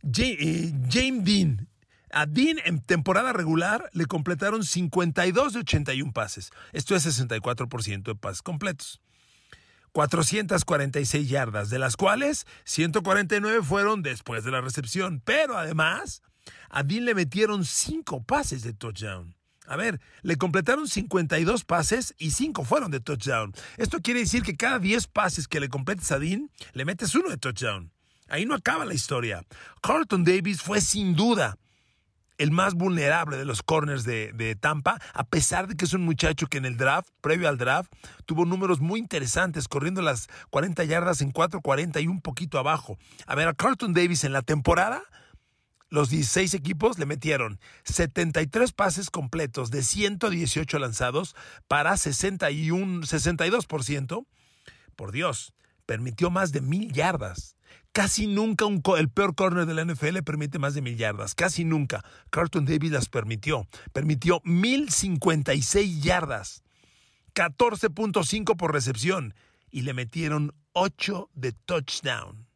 Eh, 0.02 0.72
James 0.90 1.24
Dean, 1.24 1.68
a 2.10 2.26
Dean 2.26 2.58
en 2.64 2.80
temporada 2.80 3.32
regular 3.32 3.88
le 3.92 4.06
completaron 4.06 4.64
52 4.64 5.54
de 5.54 5.60
81 5.60 6.12
pases. 6.12 6.50
Esto 6.72 6.94
es 6.94 7.06
64% 7.06 8.02
de 8.02 8.14
pases 8.14 8.42
completos. 8.42 9.00
446 9.92 11.28
yardas, 11.28 11.70
de 11.70 11.78
las 11.78 11.96
cuales 11.96 12.46
149 12.64 13.62
fueron 13.62 14.02
después 14.02 14.42
de 14.42 14.50
la 14.50 14.60
recepción. 14.60 15.20
Pero 15.24 15.56
además, 15.56 16.22
a 16.70 16.82
Dean 16.82 17.04
le 17.04 17.14
metieron 17.14 17.64
5 17.64 18.24
pases 18.24 18.62
de 18.62 18.72
touchdown. 18.72 19.34
A 19.66 19.76
ver, 19.76 20.00
le 20.22 20.36
completaron 20.36 20.88
52 20.88 21.64
pases 21.64 22.14
y 22.18 22.32
5 22.32 22.64
fueron 22.64 22.90
de 22.90 23.00
touchdown. 23.00 23.52
Esto 23.76 24.00
quiere 24.00 24.20
decir 24.20 24.42
que 24.42 24.56
cada 24.56 24.78
10 24.78 25.06
pases 25.06 25.46
que 25.46 25.60
le 25.60 25.68
completes 25.68 26.10
a 26.10 26.18
Dean, 26.18 26.50
le 26.72 26.84
metes 26.84 27.14
uno 27.14 27.30
de 27.30 27.38
touchdown. 27.38 27.92
Ahí 28.28 28.46
no 28.46 28.54
acaba 28.54 28.84
la 28.84 28.94
historia. 28.94 29.44
Carlton 29.82 30.24
Davis 30.24 30.62
fue 30.62 30.80
sin 30.80 31.14
duda 31.14 31.58
el 32.38 32.50
más 32.50 32.74
vulnerable 32.74 33.36
de 33.36 33.44
los 33.44 33.62
corners 33.62 34.04
de, 34.04 34.56
Tampa, 34.60 34.98
a 35.14 35.24
pesar 35.24 35.68
de 35.68 35.76
que 35.76 35.84
es 35.84 35.92
un 35.92 36.04
muchacho 36.04 36.48
que 36.48 36.58
en 36.58 36.64
el 36.64 36.76
draft, 36.76 37.08
previo 37.20 37.48
al 37.48 37.58
draft, 37.58 37.92
tuvo 38.26 38.44
números 38.44 38.80
muy 38.80 38.98
interesantes, 38.98 39.68
corriendo 39.68 40.02
las 40.02 40.28
40 40.50 40.82
yardas 40.84 41.20
en 41.20 41.32
4.40 41.32 42.02
y 42.02 42.08
un 42.08 42.20
poquito 42.20 42.58
abajo. 42.58 42.98
A 43.26 43.34
ver, 43.34 43.48
a 43.48 43.54
Carlton 43.54 43.92
Davis 43.92 44.24
en 44.24 44.32
la 44.32 44.42
temporada, 44.42 45.02
los 45.92 46.08
16 46.08 46.54
equipos 46.54 46.98
le 46.98 47.04
metieron 47.04 47.60
73 47.84 48.72
pases 48.72 49.10
completos 49.10 49.70
de 49.70 49.82
118 49.82 50.78
lanzados 50.78 51.36
para 51.68 51.98
61, 51.98 53.02
62%. 53.02 54.26
Por 54.96 55.12
Dios, 55.12 55.52
permitió 55.84 56.30
más 56.30 56.50
de 56.50 56.62
mil 56.62 56.92
yardas. 56.92 57.56
Casi 57.92 58.26
nunca 58.26 58.64
un, 58.64 58.82
el 58.96 59.10
peor 59.10 59.34
corner 59.34 59.66
de 59.66 59.74
la 59.74 59.84
NFL 59.84 60.22
permite 60.24 60.58
más 60.58 60.72
de 60.72 60.80
mil 60.80 60.96
yardas. 60.96 61.34
Casi 61.34 61.62
nunca. 61.64 62.02
Carlton 62.30 62.64
Davis 62.64 62.90
las 62.90 63.10
permitió. 63.10 63.68
Permitió 63.92 64.40
1056 64.44 66.02
yardas. 66.02 66.62
14.5 67.34 68.56
por 68.56 68.72
recepción. 68.72 69.34
Y 69.70 69.82
le 69.82 69.92
metieron 69.92 70.54
8 70.72 71.28
de 71.34 71.52
touchdown. 71.52 72.46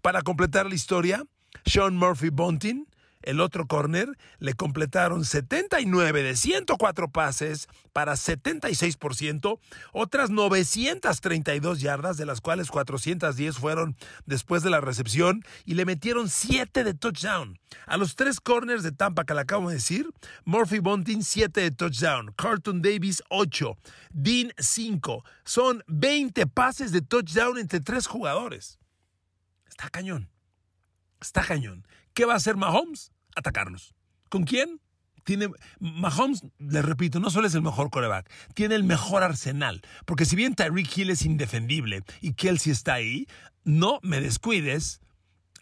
Para 0.00 0.22
completar 0.22 0.64
la 0.66 0.74
historia, 0.74 1.26
Sean 1.66 1.96
Murphy 1.96 2.30
Bunting 2.30 2.86
el 3.26 3.40
otro 3.40 3.66
corner, 3.66 4.16
le 4.38 4.54
completaron 4.54 5.24
79 5.24 6.22
de 6.22 6.36
104 6.36 7.10
pases 7.10 7.68
para 7.92 8.12
76%, 8.12 9.58
otras 9.92 10.30
932 10.30 11.80
yardas, 11.80 12.16
de 12.16 12.24
las 12.24 12.40
cuales 12.40 12.70
410 12.70 13.56
fueron 13.56 13.96
después 14.26 14.62
de 14.62 14.70
la 14.70 14.80
recepción, 14.80 15.42
y 15.64 15.74
le 15.74 15.84
metieron 15.84 16.28
7 16.28 16.84
de 16.84 16.94
touchdown. 16.94 17.58
A 17.86 17.96
los 17.96 18.14
tres 18.14 18.40
corners 18.40 18.84
de 18.84 18.92
Tampa 18.92 19.24
que 19.24 19.34
le 19.34 19.40
acabo 19.40 19.68
de 19.68 19.74
decir, 19.74 20.08
Murphy 20.44 20.78
Bunting 20.78 21.24
7 21.24 21.60
de 21.60 21.70
touchdown, 21.72 22.32
Carlton 22.36 22.80
Davis 22.80 23.22
8, 23.28 23.76
Dean 24.12 24.52
5. 24.56 25.24
Son 25.44 25.82
20 25.88 26.46
pases 26.46 26.92
de 26.92 27.02
touchdown 27.02 27.58
entre 27.58 27.80
tres 27.80 28.06
jugadores. 28.06 28.78
Está 29.68 29.90
cañón. 29.90 30.35
Está 31.20 31.42
cañón. 31.42 31.86
¿Qué 32.14 32.24
va 32.24 32.34
a 32.34 32.36
hacer 32.36 32.56
Mahomes? 32.56 33.12
atacarnos. 33.36 33.94
¿Con 34.28 34.42
quién? 34.42 34.80
Tiene, 35.22 35.50
Mahomes, 35.78 36.44
le 36.58 36.82
repito, 36.82 37.20
no 37.20 37.30
solo 37.30 37.46
es 37.46 37.54
el 37.54 37.62
mejor 37.62 37.90
coreback, 37.90 38.30
tiene 38.54 38.74
el 38.74 38.84
mejor 38.84 39.22
arsenal. 39.22 39.82
Porque 40.04 40.24
si 40.24 40.36
bien 40.36 40.54
Tyreek 40.54 40.96
Hill 40.96 41.10
es 41.10 41.24
indefendible 41.24 42.02
y 42.20 42.34
Kelsey 42.34 42.72
está 42.72 42.94
ahí, 42.94 43.26
no 43.64 43.98
me 44.02 44.20
descuides 44.20 45.00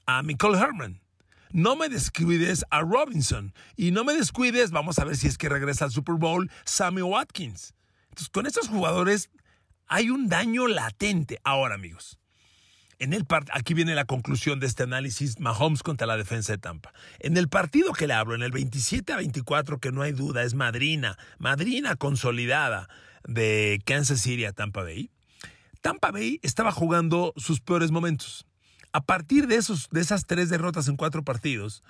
a 0.06 0.22
Nicole 0.22 0.58
Herman. 0.58 1.00
No 1.50 1.76
me 1.76 1.88
descuides 1.88 2.64
a 2.70 2.80
Robinson. 2.80 3.54
Y 3.76 3.90
no 3.90 4.04
me 4.04 4.14
descuides, 4.14 4.70
vamos 4.70 4.98
a 4.98 5.04
ver 5.04 5.16
si 5.16 5.28
es 5.28 5.38
que 5.38 5.48
regresa 5.48 5.84
al 5.84 5.92
Super 5.92 6.16
Bowl, 6.16 6.50
Sammy 6.64 7.02
Watkins. 7.02 7.74
Entonces, 8.08 8.28
con 8.28 8.46
estos 8.46 8.68
jugadores 8.68 9.30
hay 9.86 10.10
un 10.10 10.28
daño 10.28 10.66
latente. 10.66 11.40
Ahora, 11.44 11.76
amigos, 11.76 12.18
en 12.98 13.12
el 13.12 13.26
aquí 13.52 13.74
viene 13.74 13.94
la 13.94 14.04
conclusión 14.04 14.60
de 14.60 14.66
este 14.66 14.82
análisis 14.82 15.40
Mahomes 15.40 15.82
contra 15.82 16.06
la 16.06 16.16
defensa 16.16 16.52
de 16.52 16.58
Tampa. 16.58 16.92
En 17.20 17.36
el 17.36 17.48
partido 17.48 17.92
que 17.92 18.06
le 18.06 18.14
hablo, 18.14 18.34
en 18.34 18.42
el 18.42 18.52
27 18.52 19.12
a 19.12 19.16
24, 19.16 19.78
que 19.78 19.92
no 19.92 20.02
hay 20.02 20.12
duda, 20.12 20.42
es 20.42 20.54
madrina, 20.54 21.18
madrina 21.38 21.96
consolidada 21.96 22.88
de 23.26 23.80
Kansas 23.84 24.20
City 24.20 24.44
a 24.44 24.52
Tampa 24.52 24.82
Bay. 24.82 25.10
Tampa 25.80 26.10
Bay 26.10 26.40
estaba 26.42 26.72
jugando 26.72 27.32
sus 27.36 27.60
peores 27.60 27.90
momentos. 27.90 28.46
A 28.92 29.02
partir 29.02 29.46
de, 29.48 29.56
esos, 29.56 29.88
de 29.90 30.00
esas 30.00 30.26
tres 30.26 30.48
derrotas 30.48 30.88
en 30.88 30.96
cuatro 30.96 31.24
partidos, 31.24 31.82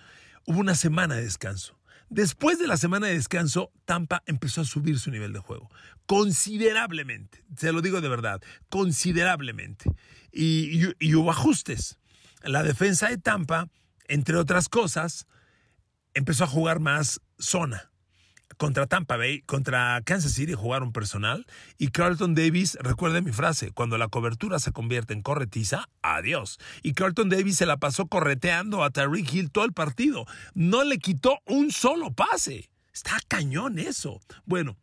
hubo 0.47 0.59
una 0.59 0.75
semana 0.75 1.15
de 1.15 1.23
descanso. 1.23 1.77
Después 2.15 2.61
de 2.61 2.69
la 2.69 2.77
semana 2.77 3.09
de 3.09 3.15
descanso, 3.15 3.73
Tampa 3.85 4.23
empezó 4.27 4.61
a 4.61 4.65
subir 4.65 5.01
su 5.01 5.11
nivel 5.11 5.33
de 5.33 5.41
juego. 5.41 5.69
Considerablemente. 6.07 7.45
Se 7.57 7.73
lo 7.73 7.83
digo 7.83 8.01
de 8.01 8.09
verdad. 8.09 8.41
Considerablemente. 8.69 9.91
Y, 10.31 10.87
hubo 11.17 11.33
ajustes. 11.33 11.99
La 12.45 12.63
defensa 12.63 13.09
de 13.09 13.19
Tampa, 13.19 13.69
entre 14.07 14.37
otras 14.37 14.69
cosas, 14.69 15.27
empezó 16.15 16.45
a 16.45 16.47
jugar 16.47 16.79
más 16.79 17.21
zona 17.37 17.91
contra 18.57 18.87
Tampa 18.87 19.17
Bay, 19.17 19.43
contra 19.43 20.01
Kansas 20.05 20.33
City 20.33 20.55
jugaron 20.55 20.93
personal 20.93 21.47
y 21.79 21.89
Carlton 21.89 22.35
Davis, 22.35 22.79
recuerde 22.81 23.23
mi 23.23 23.33
frase, 23.33 23.71
cuando 23.73 23.99
la 23.99 24.09
cobertura 24.09 24.59
se 24.59 24.73
convierte 24.73 25.13
en 25.13 25.23
corretiza, 25.23 25.89
adiós. 26.03 26.59
Y 26.83 26.95
Carlton 26.95 27.29
Davis 27.29 27.57
se 27.57 27.67
la 27.67 27.79
pasó 27.79 28.07
correteando 28.07 28.85
a 28.85 28.91
Tyreek 28.91 29.33
Hill 29.33 29.51
todo 29.51 29.65
el 29.65 29.73
partido. 29.73 30.27
No 30.55 30.85
le 30.85 30.99
quitó 30.99 31.41
un 31.47 31.71
solo 31.71 32.13
pase. 32.13 32.71
Está 32.93 33.19
cañón 33.27 33.79
eso. 33.79 34.21
Bueno, 34.45 34.77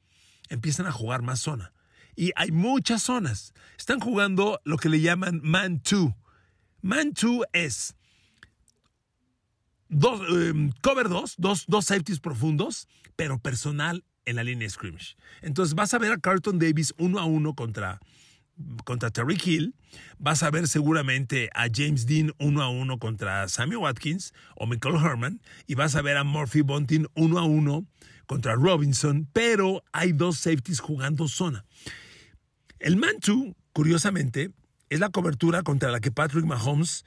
empiezan 0.49 0.85
a 0.85 0.91
jugar 0.91 1.21
más 1.21 1.39
zona. 1.39 1.73
Y 2.15 2.31
hay 2.35 2.51
muchas 2.51 3.03
zonas. 3.03 3.53
Están 3.77 3.99
jugando 3.99 4.59
lo 4.65 4.77
que 4.77 4.89
le 4.89 4.99
llaman 4.99 5.39
man 5.43 5.81
2. 5.89 6.11
Man 6.81 7.13
2 7.13 7.45
es 7.53 7.95
dos, 9.91 10.21
em, 10.29 10.71
cover 10.81 11.09
2, 11.09 11.35
dos, 11.37 11.65
dos 11.67 11.85
safeties 11.85 12.19
profundos, 12.19 12.87
pero 13.15 13.37
personal 13.37 14.03
en 14.25 14.37
la 14.37 14.43
línea 14.43 14.65
de 14.65 14.69
scrimmage. 14.69 15.15
Entonces 15.41 15.75
vas 15.75 15.93
a 15.93 15.99
ver 15.99 16.11
a 16.11 16.17
Carlton 16.17 16.57
Davis 16.57 16.93
uno 16.97 17.19
a 17.19 17.25
uno 17.25 17.53
contra, 17.53 17.99
contra 18.85 19.11
Terry 19.11 19.37
Hill. 19.43 19.75
Vas 20.17 20.43
a 20.43 20.49
ver 20.49 20.67
seguramente 20.67 21.49
a 21.53 21.67
James 21.71 22.05
Dean 22.05 22.31
uno 22.39 22.61
a 22.61 22.69
uno 22.69 22.97
contra 22.97 23.47
Sammy 23.49 23.75
Watkins 23.75 24.33
o 24.55 24.65
Michael 24.65 24.95
Herman. 24.95 25.41
Y 25.67 25.75
vas 25.75 25.95
a 25.95 26.01
ver 26.01 26.17
a 26.17 26.23
Murphy 26.23 26.61
Bunting 26.61 27.07
uno 27.13 27.37
a 27.37 27.43
uno 27.43 27.85
contra 28.27 28.55
Robinson. 28.55 29.27
Pero 29.33 29.83
hay 29.91 30.13
dos 30.13 30.37
safeties 30.37 30.79
jugando 30.79 31.27
zona. 31.27 31.65
El 32.79 32.95
man-two, 32.95 33.55
curiosamente, 33.73 34.51
es 34.89 34.99
la 34.99 35.09
cobertura 35.09 35.63
contra 35.63 35.91
la 35.91 35.99
que 35.99 36.11
Patrick 36.11 36.45
Mahomes 36.45 37.05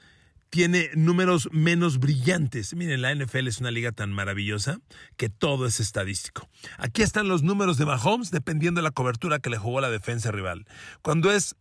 tiene 0.55 0.89
números 0.95 1.49
menos 1.51 1.99
brillantes. 1.99 2.73
Miren, 2.75 3.01
la 3.01 3.13
NFL 3.13 3.49
es 3.49 3.59
una 3.59 3.71
liga 3.71 3.91
tan 3.91 4.13
maravillosa 4.13 4.79
que 5.17 5.27
todo 5.27 5.65
es 5.65 5.81
estadístico. 5.81 6.47
Aquí 6.77 7.01
están 7.01 7.27
los 7.27 7.43
números 7.43 7.77
de 7.77 7.85
Mahomes 7.85 8.31
dependiendo 8.31 8.79
de 8.79 8.83
la 8.83 8.91
cobertura 8.91 9.39
que 9.39 9.49
le 9.49 9.57
jugó 9.57 9.81
la 9.81 9.89
defensa 9.89 10.31
rival. 10.31 10.65
Cuando 11.01 11.29
es 11.29 11.57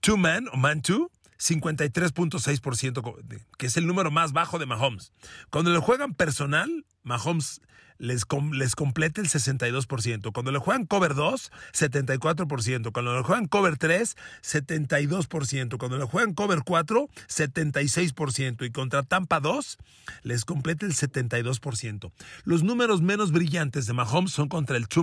two 0.00 0.16
man 0.16 0.48
o 0.52 0.56
man 0.56 0.82
two, 0.82 1.08
53.6%, 1.42 3.40
que 3.58 3.66
es 3.66 3.76
el 3.76 3.86
número 3.86 4.10
más 4.10 4.32
bajo 4.32 4.58
de 4.58 4.66
Mahomes. 4.66 5.12
Cuando 5.50 5.72
le 5.72 5.78
juegan 5.78 6.14
personal, 6.14 6.86
Mahomes 7.02 7.60
les, 7.98 8.24
les 8.52 8.76
completa 8.76 9.20
el 9.20 9.28
62%. 9.28 10.32
Cuando 10.32 10.52
le 10.52 10.58
juegan 10.58 10.86
cover 10.86 11.14
2, 11.14 11.50
74%. 11.72 12.92
Cuando 12.92 13.16
le 13.16 13.22
juegan 13.22 13.46
cover 13.46 13.76
3, 13.76 14.16
72%. 14.42 15.78
Cuando 15.78 15.98
le 15.98 16.04
juegan 16.04 16.34
cover 16.34 16.62
4, 16.64 17.08
76%. 17.28 18.66
Y 18.66 18.70
contra 18.70 19.02
Tampa 19.02 19.40
2, 19.40 19.78
les 20.22 20.44
completa 20.44 20.86
el 20.86 20.94
72%. 20.94 22.12
Los 22.44 22.62
números 22.62 23.02
menos 23.02 23.32
brillantes 23.32 23.86
de 23.86 23.92
Mahomes 23.94 24.32
son 24.32 24.48
contra 24.48 24.76
el 24.76 24.86
two. 24.88 25.02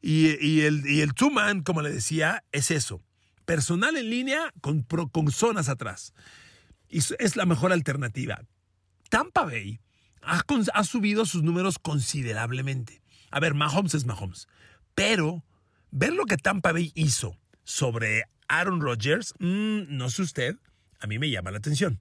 Y, 0.00 0.60
el, 0.60 0.86
y 0.86 1.00
el 1.00 1.14
two 1.14 1.30
man, 1.30 1.62
como 1.62 1.82
le 1.82 1.90
decía, 1.90 2.44
es 2.52 2.70
eso 2.70 3.02
personal 3.48 3.96
en 3.96 4.10
línea 4.10 4.52
con, 4.60 4.82
con 4.82 5.32
zonas 5.32 5.70
atrás. 5.70 6.12
Y 6.90 6.98
es 6.98 7.34
la 7.34 7.46
mejor 7.46 7.72
alternativa. 7.72 8.42
Tampa 9.08 9.44
Bay 9.46 9.80
ha, 10.20 10.42
ha, 10.74 10.84
subido 10.84 11.24
sus 11.24 11.42
números 11.42 11.78
considerablemente. 11.78 13.00
A 13.30 13.40
ver, 13.40 13.54
Mahomes 13.54 13.94
es 13.94 14.04
Mahomes. 14.04 14.48
Pero 14.94 15.42
ver 15.90 16.12
lo 16.12 16.26
que 16.26 16.36
Tampa 16.36 16.72
Bay 16.72 16.92
hizo 16.94 17.38
sobre 17.64 18.24
Aaron 18.48 18.82
Rodgers, 18.82 19.32
mm, 19.38 19.96
no 19.96 20.10
sé 20.10 20.22
usted, 20.22 20.56
a 21.00 21.06
mí 21.06 21.18
me 21.18 21.30
llama 21.30 21.50
la 21.50 21.56
atención. 21.56 22.00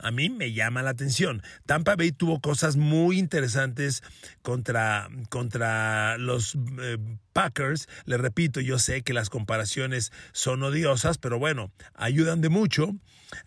A 0.00 0.10
mí 0.10 0.28
me 0.28 0.52
llama 0.52 0.82
la 0.82 0.90
atención. 0.90 1.42
Tampa 1.66 1.96
Bay 1.96 2.12
tuvo 2.12 2.40
cosas 2.40 2.76
muy 2.76 3.18
interesantes 3.18 4.02
contra, 4.42 5.08
contra 5.28 6.18
los 6.18 6.56
eh, 6.80 6.98
Packers. 7.32 7.88
Le 8.04 8.18
repito, 8.18 8.60
yo 8.60 8.78
sé 8.78 9.02
que 9.02 9.14
las 9.14 9.30
comparaciones 9.30 10.12
son 10.32 10.62
odiosas, 10.62 11.18
pero 11.18 11.38
bueno, 11.38 11.70
ayudan 11.94 12.40
de 12.40 12.48
mucho. 12.48 12.94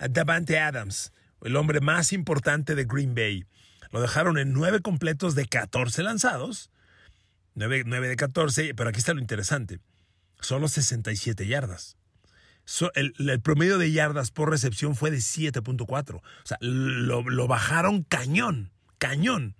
Davante 0.09 0.59
Adams, 0.59 1.11
el 1.41 1.55
hombre 1.55 1.81
más 1.81 2.13
importante 2.13 2.75
de 2.75 2.85
Green 2.85 3.13
Bay. 3.13 3.45
Lo 3.91 4.01
dejaron 4.01 4.37
en 4.37 4.53
nueve 4.53 4.81
completos 4.81 5.35
de 5.35 5.45
14 5.45 6.03
lanzados. 6.03 6.71
9, 7.55 7.85
de 7.85 8.15
14, 8.15 8.75
pero 8.75 8.89
aquí 8.89 8.99
está 8.99 9.13
lo 9.13 9.19
interesante. 9.19 9.79
Solo 10.39 10.67
67 10.67 11.47
yardas 11.47 11.97
el, 12.95 13.41
promedio 13.41 13.77
de 13.77 13.91
yardas 13.91 14.31
por 14.31 14.49
recepción 14.49 14.95
fue 14.95 15.11
de 15.11 15.17
7.4. 15.17 16.15
O 16.15 16.21
sea, 16.43 16.57
lo, 16.61 17.47
bajaron 17.47 18.03
cañón, 18.03 18.71
cañón. 18.97 19.55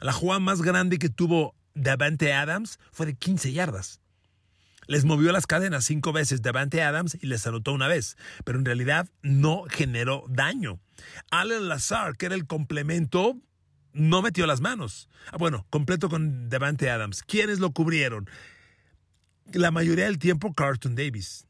La 0.00 0.12
jugada 0.12 0.40
más 0.40 0.62
grande 0.62 0.98
que 0.98 1.08
tuvo 1.08 1.54
Davante 1.74 2.32
Adams 2.32 2.78
fue 2.92 3.06
de 3.06 3.14
15 3.14 3.52
yardas. 3.52 4.00
Les 4.86 5.04
movió 5.04 5.32
las 5.32 5.46
cadenas 5.46 5.84
cinco 5.84 6.12
veces 6.12 6.40
Davante 6.40 6.82
Adams 6.82 7.18
y 7.20 7.26
les 7.26 7.46
anotó 7.46 7.74
una 7.74 7.88
vez, 7.88 8.16
pero 8.44 8.58
en 8.58 8.64
realidad 8.64 9.06
no 9.22 9.64
generó 9.68 10.24
daño. 10.28 10.80
Allen 11.30 11.68
Lazar, 11.68 12.16
que 12.16 12.26
era 12.26 12.34
el 12.34 12.46
complemento, 12.46 13.36
no 13.92 14.22
metió 14.22 14.46
las 14.46 14.62
manos. 14.62 15.10
Ah, 15.30 15.36
bueno, 15.36 15.66
completo 15.68 16.08
con 16.08 16.48
Davante 16.48 16.90
Adams. 16.90 17.22
¿Quiénes 17.22 17.58
lo 17.58 17.72
cubrieron? 17.72 18.30
La 19.52 19.70
mayoría 19.70 20.06
del 20.06 20.18
tiempo 20.18 20.54
Carlton 20.54 20.94
Davis. 20.94 21.47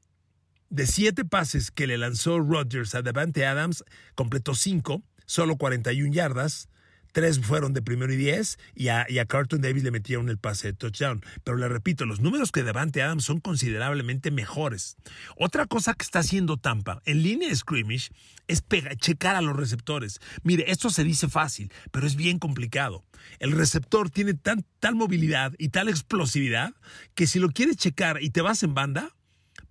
De 0.71 0.87
siete 0.87 1.25
pases 1.25 1.71
que 1.71 1.87
le 1.87 1.97
lanzó 1.97 2.41
Rodgers 2.41 2.95
a 2.95 3.01
Devante 3.01 3.47
Adams, 3.47 3.85
completó 4.15 4.55
cinco, 4.55 5.03
solo 5.25 5.57
41 5.57 6.13
yardas. 6.13 6.69
Tres 7.13 7.41
fueron 7.41 7.73
de 7.73 7.81
primero 7.81 8.13
y 8.13 8.17
diez 8.17 8.59
y 8.75 8.89
a, 8.89 9.07
Carlton 9.27 9.63
Davis 9.63 9.83
le 9.83 9.91
metieron 9.91 10.29
el 10.29 10.37
pase 10.37 10.69
de 10.69 10.73
touchdown. 10.75 11.25
Pero 11.43 11.57
le 11.57 11.69
repito, 11.69 12.05
los 12.05 12.21
números 12.21 12.53
que 12.53 12.63
Devante 12.63 13.03
Adams 13.03 13.25
son 13.25 13.41
considerablemente 13.41 14.31
mejores. 14.31 14.99
Otra 15.39 15.65
cosa 15.65 15.95
que 15.95 16.05
está 16.05 16.19
haciendo 16.19 16.59
Tampa 16.59 17.01
en 17.07 17.23
línea 17.23 17.49
de 17.49 17.57
scrimmage 17.57 18.11
es 18.47 18.63
checar 18.99 19.37
a 19.37 19.43
los 19.43 19.57
receptores. 19.57 20.21
Mire, 20.43 20.71
esto 20.71 20.91
se 20.91 21.03
dice 21.03 21.29
fácil, 21.29 21.73
pero 21.91 22.07
es 22.07 22.15
bien 22.15 22.39
complicado. 22.39 23.07
El 23.39 23.53
receptor 23.53 24.11
tiene 24.11 24.35
tan, 24.35 24.67
tal 24.81 24.97
movilidad 24.97 25.55
y 25.57 25.71
tal 25.71 25.89
explosividad 25.89 26.75
que 27.15 27.27
si 27.27 27.39
lo 27.39 27.49
quieres 27.49 27.79
checar 27.79 28.23
y 28.23 28.29
te 28.31 28.43
vas 28.43 28.63
en 28.63 28.75
banda, 28.75 29.15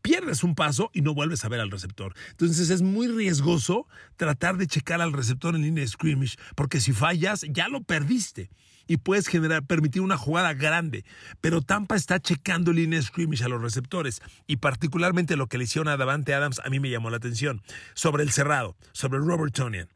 pierdes 0.08 0.42
un 0.46 0.56
paso 0.56 0.90
y 0.94 1.02
no 1.02 1.14
vuelves 1.14 1.44
a 1.44 1.50
ver 1.50 1.60
al 1.60 1.70
receptor. 1.70 2.14
Entonces 2.32 2.70
es 2.70 2.82
muy 2.82 3.10
riesgoso 3.10 3.88
tratar 4.16 4.56
de 4.56 4.66
checar 4.66 5.02
al 5.02 5.12
receptor 5.12 5.54
en 5.54 5.64
línea 5.64 5.84
de 5.84 5.90
scrimmage, 5.90 6.38
porque 6.56 6.80
si 6.80 6.94
fallas 6.94 7.46
ya 7.50 7.68
lo 7.68 7.84
perdiste 7.84 8.50
y 8.88 8.96
puedes 8.96 9.28
generar, 9.28 9.66
permitir 9.66 10.02
una 10.02 10.16
jugada 10.16 10.54
grande. 10.54 11.04
Pero 11.42 11.62
Tampa 11.62 11.98
está 11.98 12.22
checando 12.22 12.72
línea 12.72 13.02
scrimmage 13.02 13.44
a 13.44 13.50
los 13.50 13.62
receptores 13.62 14.22
y 14.48 14.58
particularmente 14.58 15.36
lo 15.36 15.48
que 15.48 15.58
le 15.58 15.66
hicieron 15.66 15.90
a 15.90 15.98
Davante 15.98 16.34
Adams 16.34 16.62
a 16.64 16.70
mí 16.70 16.80
me 16.80 16.90
llamó 16.90 17.10
la 17.10 17.18
atención. 17.18 17.62
Sobre 17.94 18.24
el 18.24 18.32
cerrado, 18.32 18.78
sobre 18.94 19.20
Robert 19.20 19.54
Tonian. 19.54 19.90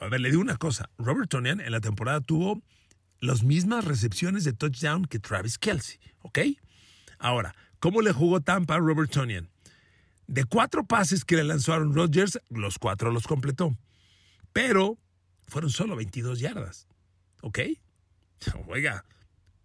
A 0.00 0.06
ver, 0.06 0.20
le 0.20 0.30
digo 0.30 0.40
una 0.40 0.58
cosa. 0.58 0.90
Robert 0.96 1.28
Tonian 1.28 1.60
en 1.60 1.72
la 1.72 1.80
temporada 1.80 2.20
tuvo 2.20 2.62
las 3.18 3.42
mismas 3.42 3.84
recepciones 3.84 4.44
de 4.44 4.52
touchdown 4.52 5.06
que 5.06 5.18
Travis 5.18 5.58
Kelsey, 5.58 5.98
¿ok? 6.20 6.38
Ahora, 7.18 7.56
¿Cómo 7.80 8.02
le 8.02 8.12
jugó 8.12 8.40
Tampa 8.40 8.74
a 8.74 8.78
Robert 8.78 9.10
Tonian? 9.10 9.48
De 10.26 10.44
cuatro 10.44 10.84
pases 10.84 11.24
que 11.24 11.36
le 11.36 11.44
lanzó 11.44 11.72
Aaron 11.72 11.94
Rodgers, 11.94 12.40
los 12.50 12.78
cuatro 12.78 13.12
los 13.12 13.26
completó. 13.26 13.76
Pero 14.52 14.98
fueron 15.46 15.70
solo 15.70 15.96
22 15.96 16.40
yardas. 16.40 16.88
¿Ok? 17.40 17.60
Oiga, 18.68 19.04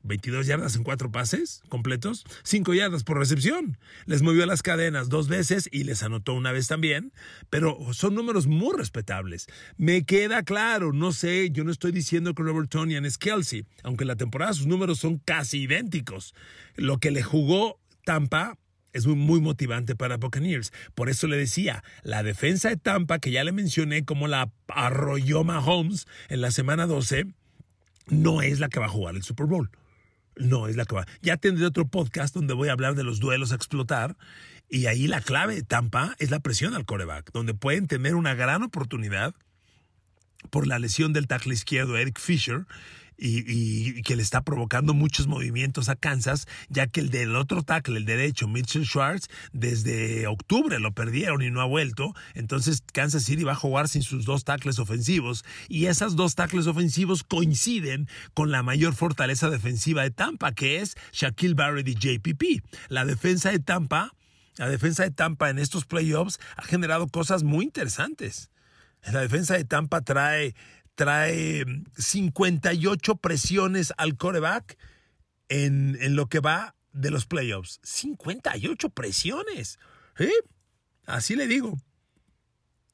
22 0.03 0.45
yardas 0.45 0.75
en 0.75 0.83
cuatro 0.83 1.11
pases 1.11 1.63
completos, 1.69 2.25
5 2.43 2.73
yardas 2.73 3.03
por 3.03 3.17
recepción. 3.17 3.77
Les 4.05 4.21
movió 4.21 4.45
las 4.45 4.61
cadenas 4.61 5.09
dos 5.09 5.27
veces 5.27 5.69
y 5.71 5.85
les 5.85 6.03
anotó 6.03 6.33
una 6.33 6.51
vez 6.51 6.67
también, 6.67 7.13
pero 7.49 7.77
son 7.93 8.13
números 8.13 8.45
muy 8.47 8.75
respetables. 8.77 9.47
Me 9.77 10.05
queda 10.05 10.43
claro, 10.43 10.93
no 10.93 11.13
sé, 11.13 11.49
yo 11.51 11.63
no 11.63 11.71
estoy 11.71 11.91
diciendo 11.91 12.33
que 12.35 12.43
Robert 12.43 12.69
Tonian 12.69 13.05
es 13.05 13.17
Kelsey, 13.17 13.65
aunque 13.83 14.03
en 14.03 14.09
la 14.09 14.15
temporada 14.17 14.53
sus 14.53 14.67
números 14.67 14.99
son 14.99 15.17
casi 15.17 15.63
idénticos. 15.63 16.35
Lo 16.75 16.99
que 16.99 17.11
le 17.11 17.23
jugó 17.23 17.79
Tampa 18.03 18.57
es 18.93 19.07
muy, 19.07 19.41
motivante 19.41 19.95
para 19.95 20.17
Buccaneers. 20.17 20.71
Por 20.93 21.09
eso 21.09 21.27
le 21.27 21.35
decía, 21.35 21.83
la 22.03 22.21
defensa 22.21 22.69
de 22.69 22.77
Tampa, 22.77 23.19
que 23.19 23.31
ya 23.31 23.43
le 23.43 23.51
mencioné 23.51 24.05
cómo 24.05 24.27
la 24.27 24.51
arrolló 24.67 25.43
Mahomes 25.43 26.05
en 26.29 26.41
la 26.41 26.51
semana 26.51 26.85
12, 26.85 27.25
no 28.07 28.41
es 28.41 28.59
la 28.59 28.69
que 28.69 28.79
va 28.79 28.85
a 28.85 28.89
jugar 28.89 29.15
el 29.15 29.23
Super 29.23 29.47
Bowl. 29.47 29.71
No 30.35 30.67
es 30.67 30.75
la 30.75 30.85
que 30.85 30.95
va. 30.95 31.07
Ya 31.21 31.37
tendré 31.37 31.65
otro 31.65 31.87
podcast 31.87 32.33
donde 32.35 32.53
voy 32.53 32.69
a 32.69 32.73
hablar 32.73 32.95
de 32.95 33.03
los 33.03 33.19
duelos 33.19 33.51
a 33.51 33.55
explotar. 33.55 34.15
Y 34.69 34.85
ahí 34.85 35.07
la 35.07 35.21
clave 35.21 35.55
de 35.55 35.63
Tampa 35.63 36.15
es 36.19 36.31
la 36.31 36.39
presión 36.39 36.75
al 36.75 36.85
coreback, 36.85 37.31
donde 37.33 37.53
pueden 37.53 37.87
tener 37.87 38.15
una 38.15 38.33
gran 38.35 38.63
oportunidad 38.63 39.33
por 40.49 40.67
la 40.67 40.79
lesión 40.79 41.13
del 41.13 41.27
tackle 41.27 41.53
izquierdo 41.53 41.97
Eric 41.97 42.19
Fisher 42.19 42.65
y, 43.17 44.01
que 44.03 44.15
le 44.15 44.23
está 44.23 44.41
provocando 44.41 44.93
muchos 44.93 45.27
movimientos 45.27 45.89
a 45.89 45.95
Kansas, 45.95 46.47
ya 46.69 46.87
que 46.87 46.99
el 46.99 47.09
del 47.09 47.35
otro 47.35 47.63
tackle, 47.63 47.97
el 47.97 48.05
derecho, 48.05 48.47
Mitchell 48.47 48.85
Schwartz, 48.85 49.29
desde 49.51 50.27
octubre 50.27 50.79
lo 50.79 50.91
perdieron 50.91 51.41
y 51.41 51.51
no 51.51 51.61
ha 51.61 51.65
vuelto. 51.65 52.13
Entonces 52.33 52.83
Kansas 52.93 53.23
City 53.23 53.43
va 53.43 53.53
a 53.53 53.55
jugar 53.55 53.87
sin 53.87 54.03
sus 54.03 54.25
dos 54.25 54.43
tackles 54.43 54.79
ofensivos 54.79 55.45
y 55.67 55.85
esas 55.85 56.15
dos 56.15 56.35
tackles 56.35 56.67
ofensivos 56.67 57.23
coinciden 57.23 58.07
con 58.33 58.51
la 58.51 58.63
mayor 58.63 58.93
fortaleza 58.93 59.49
defensiva 59.49 60.03
de 60.03 60.11
Tampa, 60.11 60.53
que 60.53 60.81
es 60.81 60.95
Shaquille 61.11 61.55
Barrett 61.55 61.87
y 61.87 61.95
JPP. 61.95 62.63
La 62.89 63.05
defensa 63.05 63.51
de 63.51 63.59
Tampa, 63.59 64.13
la 64.57 64.69
defensa 64.69 65.03
de 65.03 65.11
Tampa 65.11 65.49
en 65.49 65.59
estos 65.59 65.85
playoffs 65.85 66.39
ha 66.57 66.63
generado 66.63 67.07
cosas 67.07 67.43
muy 67.43 67.65
interesantes. 67.65 68.49
La 69.11 69.21
defensa 69.21 69.55
de 69.55 69.65
Tampa 69.65 70.01
trae 70.01 70.55
trae 70.95 71.65
58 71.97 73.15
presiones 73.17 73.93
al 73.97 74.17
coreback 74.17 74.77
en, 75.49 76.15
lo 76.15 76.27
que 76.27 76.39
va 76.39 76.75
de 76.91 77.11
los 77.11 77.25
playoffs. 77.25 77.79
58 77.83 78.89
presiones. 78.89 79.79
Así 81.05 81.35
le 81.35 81.47
digo. 81.47 81.77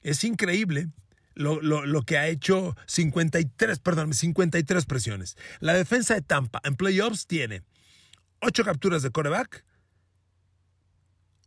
Es 0.01 0.23
increíble 0.23 0.89
lo, 1.35 1.61
lo, 1.61 2.01
que 2.03 2.17
ha 2.17 2.27
hecho 2.27 2.75
53, 2.87 3.79
perdón, 3.79 4.13
53 4.13 4.85
presiones. 4.85 5.37
La 5.59 5.73
defensa 5.73 6.13
de 6.13 6.21
Tampa 6.21 6.61
en 6.63 6.75
playoffs 6.75 7.27
tiene 7.27 7.63
8 8.41 8.63
capturas 8.63 9.03
de 9.03 9.11
coreback, 9.11 9.65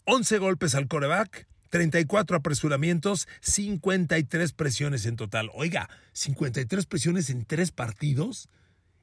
11 0.05 0.39
golpes 0.39 0.75
al 0.75 0.89
coreback, 0.89 1.47
34 1.73 2.37
apresuramientos, 2.37 3.27
53 3.41 4.53
presiones 4.53 5.07
en 5.07 5.17
total. 5.17 5.51
Oiga, 5.55 5.89
53 6.13 6.85
presiones 6.85 7.31
en 7.31 7.47
tres 7.47 7.73
partidos 7.73 8.51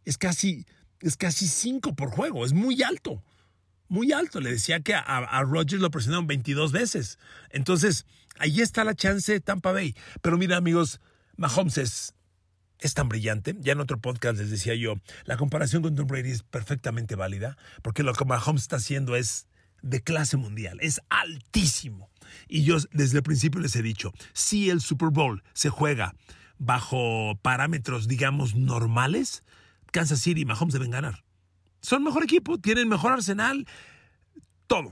es 0.06 0.20
casi, 0.20 0.68
es 1.02 1.18
casi 1.18 1.48
5 1.48 1.96
por 1.96 2.12
juego, 2.12 2.46
es 2.46 2.54
muy 2.54 2.84
alto. 2.84 3.24
Muy 3.88 4.12
alto. 4.12 4.40
Le 4.40 4.52
decía 4.52 4.82
que 4.82 4.94
a, 4.94 5.00
a 5.00 5.44
lo 5.44 5.90
presionaron 5.90 6.28
22 6.28 6.72
veces. 6.72 7.18
Entonces, 7.50 8.06
ahí 8.38 8.62
está 8.62 8.84
la 8.84 8.94
chance 8.94 9.32
de 9.32 9.40
Tampa 9.40 9.72
Bay. 9.72 9.96
Pero 10.22 10.38
mira, 10.38 10.56
amigos, 10.56 11.02
Mahomes 11.38 11.80
es, 11.80 12.14
es 12.78 12.94
tan 12.94 13.10
brillante. 13.10 13.56
Ya 13.62 13.72
en 13.72 13.80
otro 13.80 13.98
podcast 13.98 14.38
les 14.38 14.52
decía 14.52 14.76
yo, 14.76 14.94
la 15.26 15.38
comparación 15.38 15.82
con 15.82 15.96
Tom 15.96 16.06
Brady 16.06 16.30
es 16.30 16.44
perfectamente 16.44 17.16
válida, 17.16 17.58
porque 17.82 18.04
lo 18.04 18.14
que 18.14 18.26
Mahomes 18.26 18.62
está 18.62 18.76
haciendo 18.76 19.16
es 19.16 19.49
de 19.82 20.02
clase 20.02 20.38
mundial, 20.38 20.78
es 20.82 21.02
altísimo. 21.10 22.10
Y 22.48 22.64
yo 22.64 22.78
desde 22.92 23.18
el 23.18 23.24
principio 23.24 23.60
les 23.60 23.76
he 23.76 23.82
dicho, 23.82 24.12
si 24.34 24.70
el 24.70 24.82
Super 24.82 25.10
Bowl 25.10 25.44
se 25.54 25.70
juega 25.70 26.16
bajo 26.58 27.38
parámetros, 27.42 28.08
digamos, 28.08 28.56
normales, 28.56 29.44
Kansas 29.92 30.20
City 30.20 30.42
y 30.42 30.46
Mahomes 30.46 30.74
deben 30.74 30.92
ganar. 30.92 31.24
Son 31.82 32.04
mejor 32.04 32.24
equipo, 32.24 32.60
tienen 32.60 32.90
mejor 32.90 33.14
arsenal, 33.14 33.66
todo. 34.68 34.92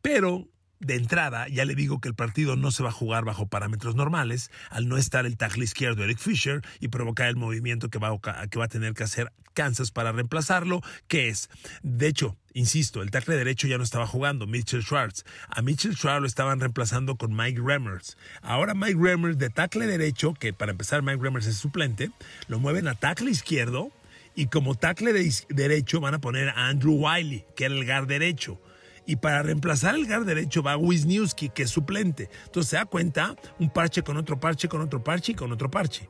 Pero 0.00 0.48
de 0.82 0.96
entrada, 0.96 1.46
ya 1.48 1.64
le 1.64 1.74
digo 1.74 2.00
que 2.00 2.08
el 2.08 2.14
partido 2.14 2.56
no 2.56 2.70
se 2.72 2.82
va 2.82 2.88
a 2.88 2.92
jugar 2.92 3.24
bajo 3.24 3.46
parámetros 3.46 3.94
normales, 3.94 4.50
al 4.68 4.88
no 4.88 4.96
estar 4.96 5.26
el 5.26 5.36
tackle 5.36 5.64
izquierdo 5.64 6.02
Eric 6.02 6.18
Fisher 6.18 6.60
y 6.80 6.88
provocar 6.88 7.28
el 7.28 7.36
movimiento 7.36 7.88
que 7.88 7.98
va, 7.98 8.08
a, 8.08 8.46
que 8.48 8.58
va 8.58 8.64
a 8.64 8.68
tener 8.68 8.92
que 8.94 9.04
hacer 9.04 9.32
Kansas 9.54 9.90
para 9.90 10.12
reemplazarlo, 10.12 10.82
que 11.06 11.28
es, 11.28 11.50
de 11.82 12.08
hecho, 12.08 12.36
insisto, 12.52 13.02
el 13.02 13.10
tackle 13.10 13.36
derecho 13.36 13.68
ya 13.68 13.78
no 13.78 13.84
estaba 13.84 14.06
jugando, 14.06 14.46
Mitchell 14.46 14.82
Schwartz. 14.82 15.24
A 15.48 15.62
Mitchell 15.62 15.94
Schwartz 15.94 16.20
lo 16.20 16.26
estaban 16.26 16.58
reemplazando 16.58 17.16
con 17.16 17.34
Mike 17.34 17.60
Remmers. 17.64 18.16
Ahora 18.40 18.74
Mike 18.74 18.98
Remmers 18.98 19.38
de 19.38 19.50
tackle 19.50 19.86
derecho, 19.86 20.34
que 20.34 20.52
para 20.52 20.72
empezar 20.72 21.02
Mike 21.02 21.22
Remmers 21.22 21.46
es 21.46 21.56
suplente, 21.56 22.10
lo 22.48 22.58
mueven 22.58 22.88
a 22.88 22.94
tackle 22.94 23.30
izquierdo 23.30 23.92
y 24.34 24.46
como 24.46 24.74
tackle 24.74 25.12
de 25.12 25.30
derecho 25.50 26.00
van 26.00 26.14
a 26.14 26.20
poner 26.20 26.48
a 26.48 26.68
Andrew 26.68 26.94
Wiley, 26.94 27.44
que 27.54 27.66
era 27.66 27.74
el 27.74 27.86
guard 27.86 28.08
derecho 28.08 28.58
Y 29.06 29.16
para 29.16 29.42
reemplazar 29.42 29.94
el 29.94 30.06
guard 30.06 30.26
derecho 30.26 30.62
va 30.62 30.76
Wisniewski, 30.76 31.48
que 31.48 31.64
es 31.64 31.70
suplente. 31.70 32.30
Entonces 32.46 32.70
se 32.70 32.76
da 32.76 32.84
cuenta, 32.84 33.34
un 33.58 33.70
parche 33.70 34.02
con 34.02 34.16
otro 34.16 34.38
parche, 34.38 34.68
con 34.68 34.80
otro 34.80 35.02
parche 35.02 35.32
y 35.32 35.34
con 35.34 35.50
otro 35.52 35.70
parche. 35.70 36.08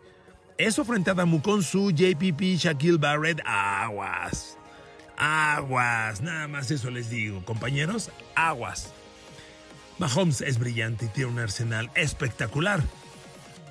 Eso 0.58 0.84
frente 0.84 1.10
a 1.10 1.14
Damukonsu, 1.14 1.90
JPP, 1.90 2.40
Shaquille 2.58 2.98
Barrett, 2.98 3.40
aguas. 3.44 4.58
Aguas, 5.16 6.20
nada 6.20 6.48
más 6.48 6.70
eso 6.70 6.90
les 6.90 7.08
digo, 7.08 7.44
compañeros, 7.44 8.10
aguas. 8.34 8.92
Mahomes 9.98 10.40
es 10.40 10.58
brillante 10.58 11.06
y 11.06 11.08
tiene 11.08 11.30
un 11.30 11.38
arsenal 11.38 11.90
espectacular 11.94 12.82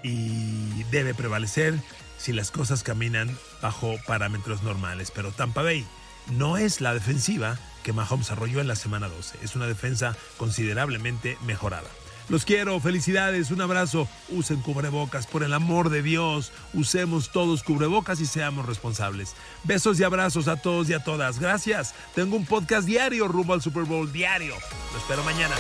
y 0.04 0.84
debe 0.86 1.14
prevalecer 1.14 1.76
si 2.18 2.34
las 2.34 2.52
cosas 2.52 2.84
caminan 2.84 3.36
bajo 3.62 3.96
parámetros 4.08 4.64
normales. 4.64 5.12
Pero 5.12 5.32
Tampa 5.32 5.62
Bay 5.62 5.86
no 6.32 6.58
es 6.58 6.82
la 6.82 6.94
defensiva 6.94 7.58
que 7.84 7.94
Mahomes 7.94 8.32
arrolló 8.32 8.62
en 8.62 8.68
la 8.68 8.76
semana 8.76 9.08
12. 9.08 9.40
Es 9.44 9.56
una 9.56 9.68
defensa 9.68 10.16
considerablemente 10.38 11.38
mejorada. 11.46 11.90
Los 12.30 12.46
quiero, 12.46 12.80
felicidades, 12.80 13.52
un 13.52 13.60
abrazo. 13.60 14.08
Usen 14.30 14.62
cubrebocas, 14.62 15.28
por 15.28 15.44
el 15.44 15.54
amor 15.54 15.90
de 15.90 16.02
Dios. 16.02 16.54
Usemos 16.74 17.32
todos 17.32 17.62
cubrebocas 17.62 18.22
y 18.22 18.26
seamos 18.26 18.66
responsables. 18.66 19.36
Besos 19.66 20.00
y 20.00 20.04
abrazos 20.04 20.48
a 20.48 20.56
todos 20.56 20.90
y 20.90 20.94
a 20.94 21.04
todas. 21.04 21.40
Gracias. 21.40 21.94
Tengo 22.16 22.38
un 22.38 22.46
podcast 22.46 22.88
diario 22.88 23.28
rumbo 23.28 23.54
al 23.54 23.62
Super 23.62 23.84
Bowl 23.84 24.12
diario. 24.14 24.56
Lo 24.94 24.98
espero 24.98 25.24
mañana. 25.24 25.56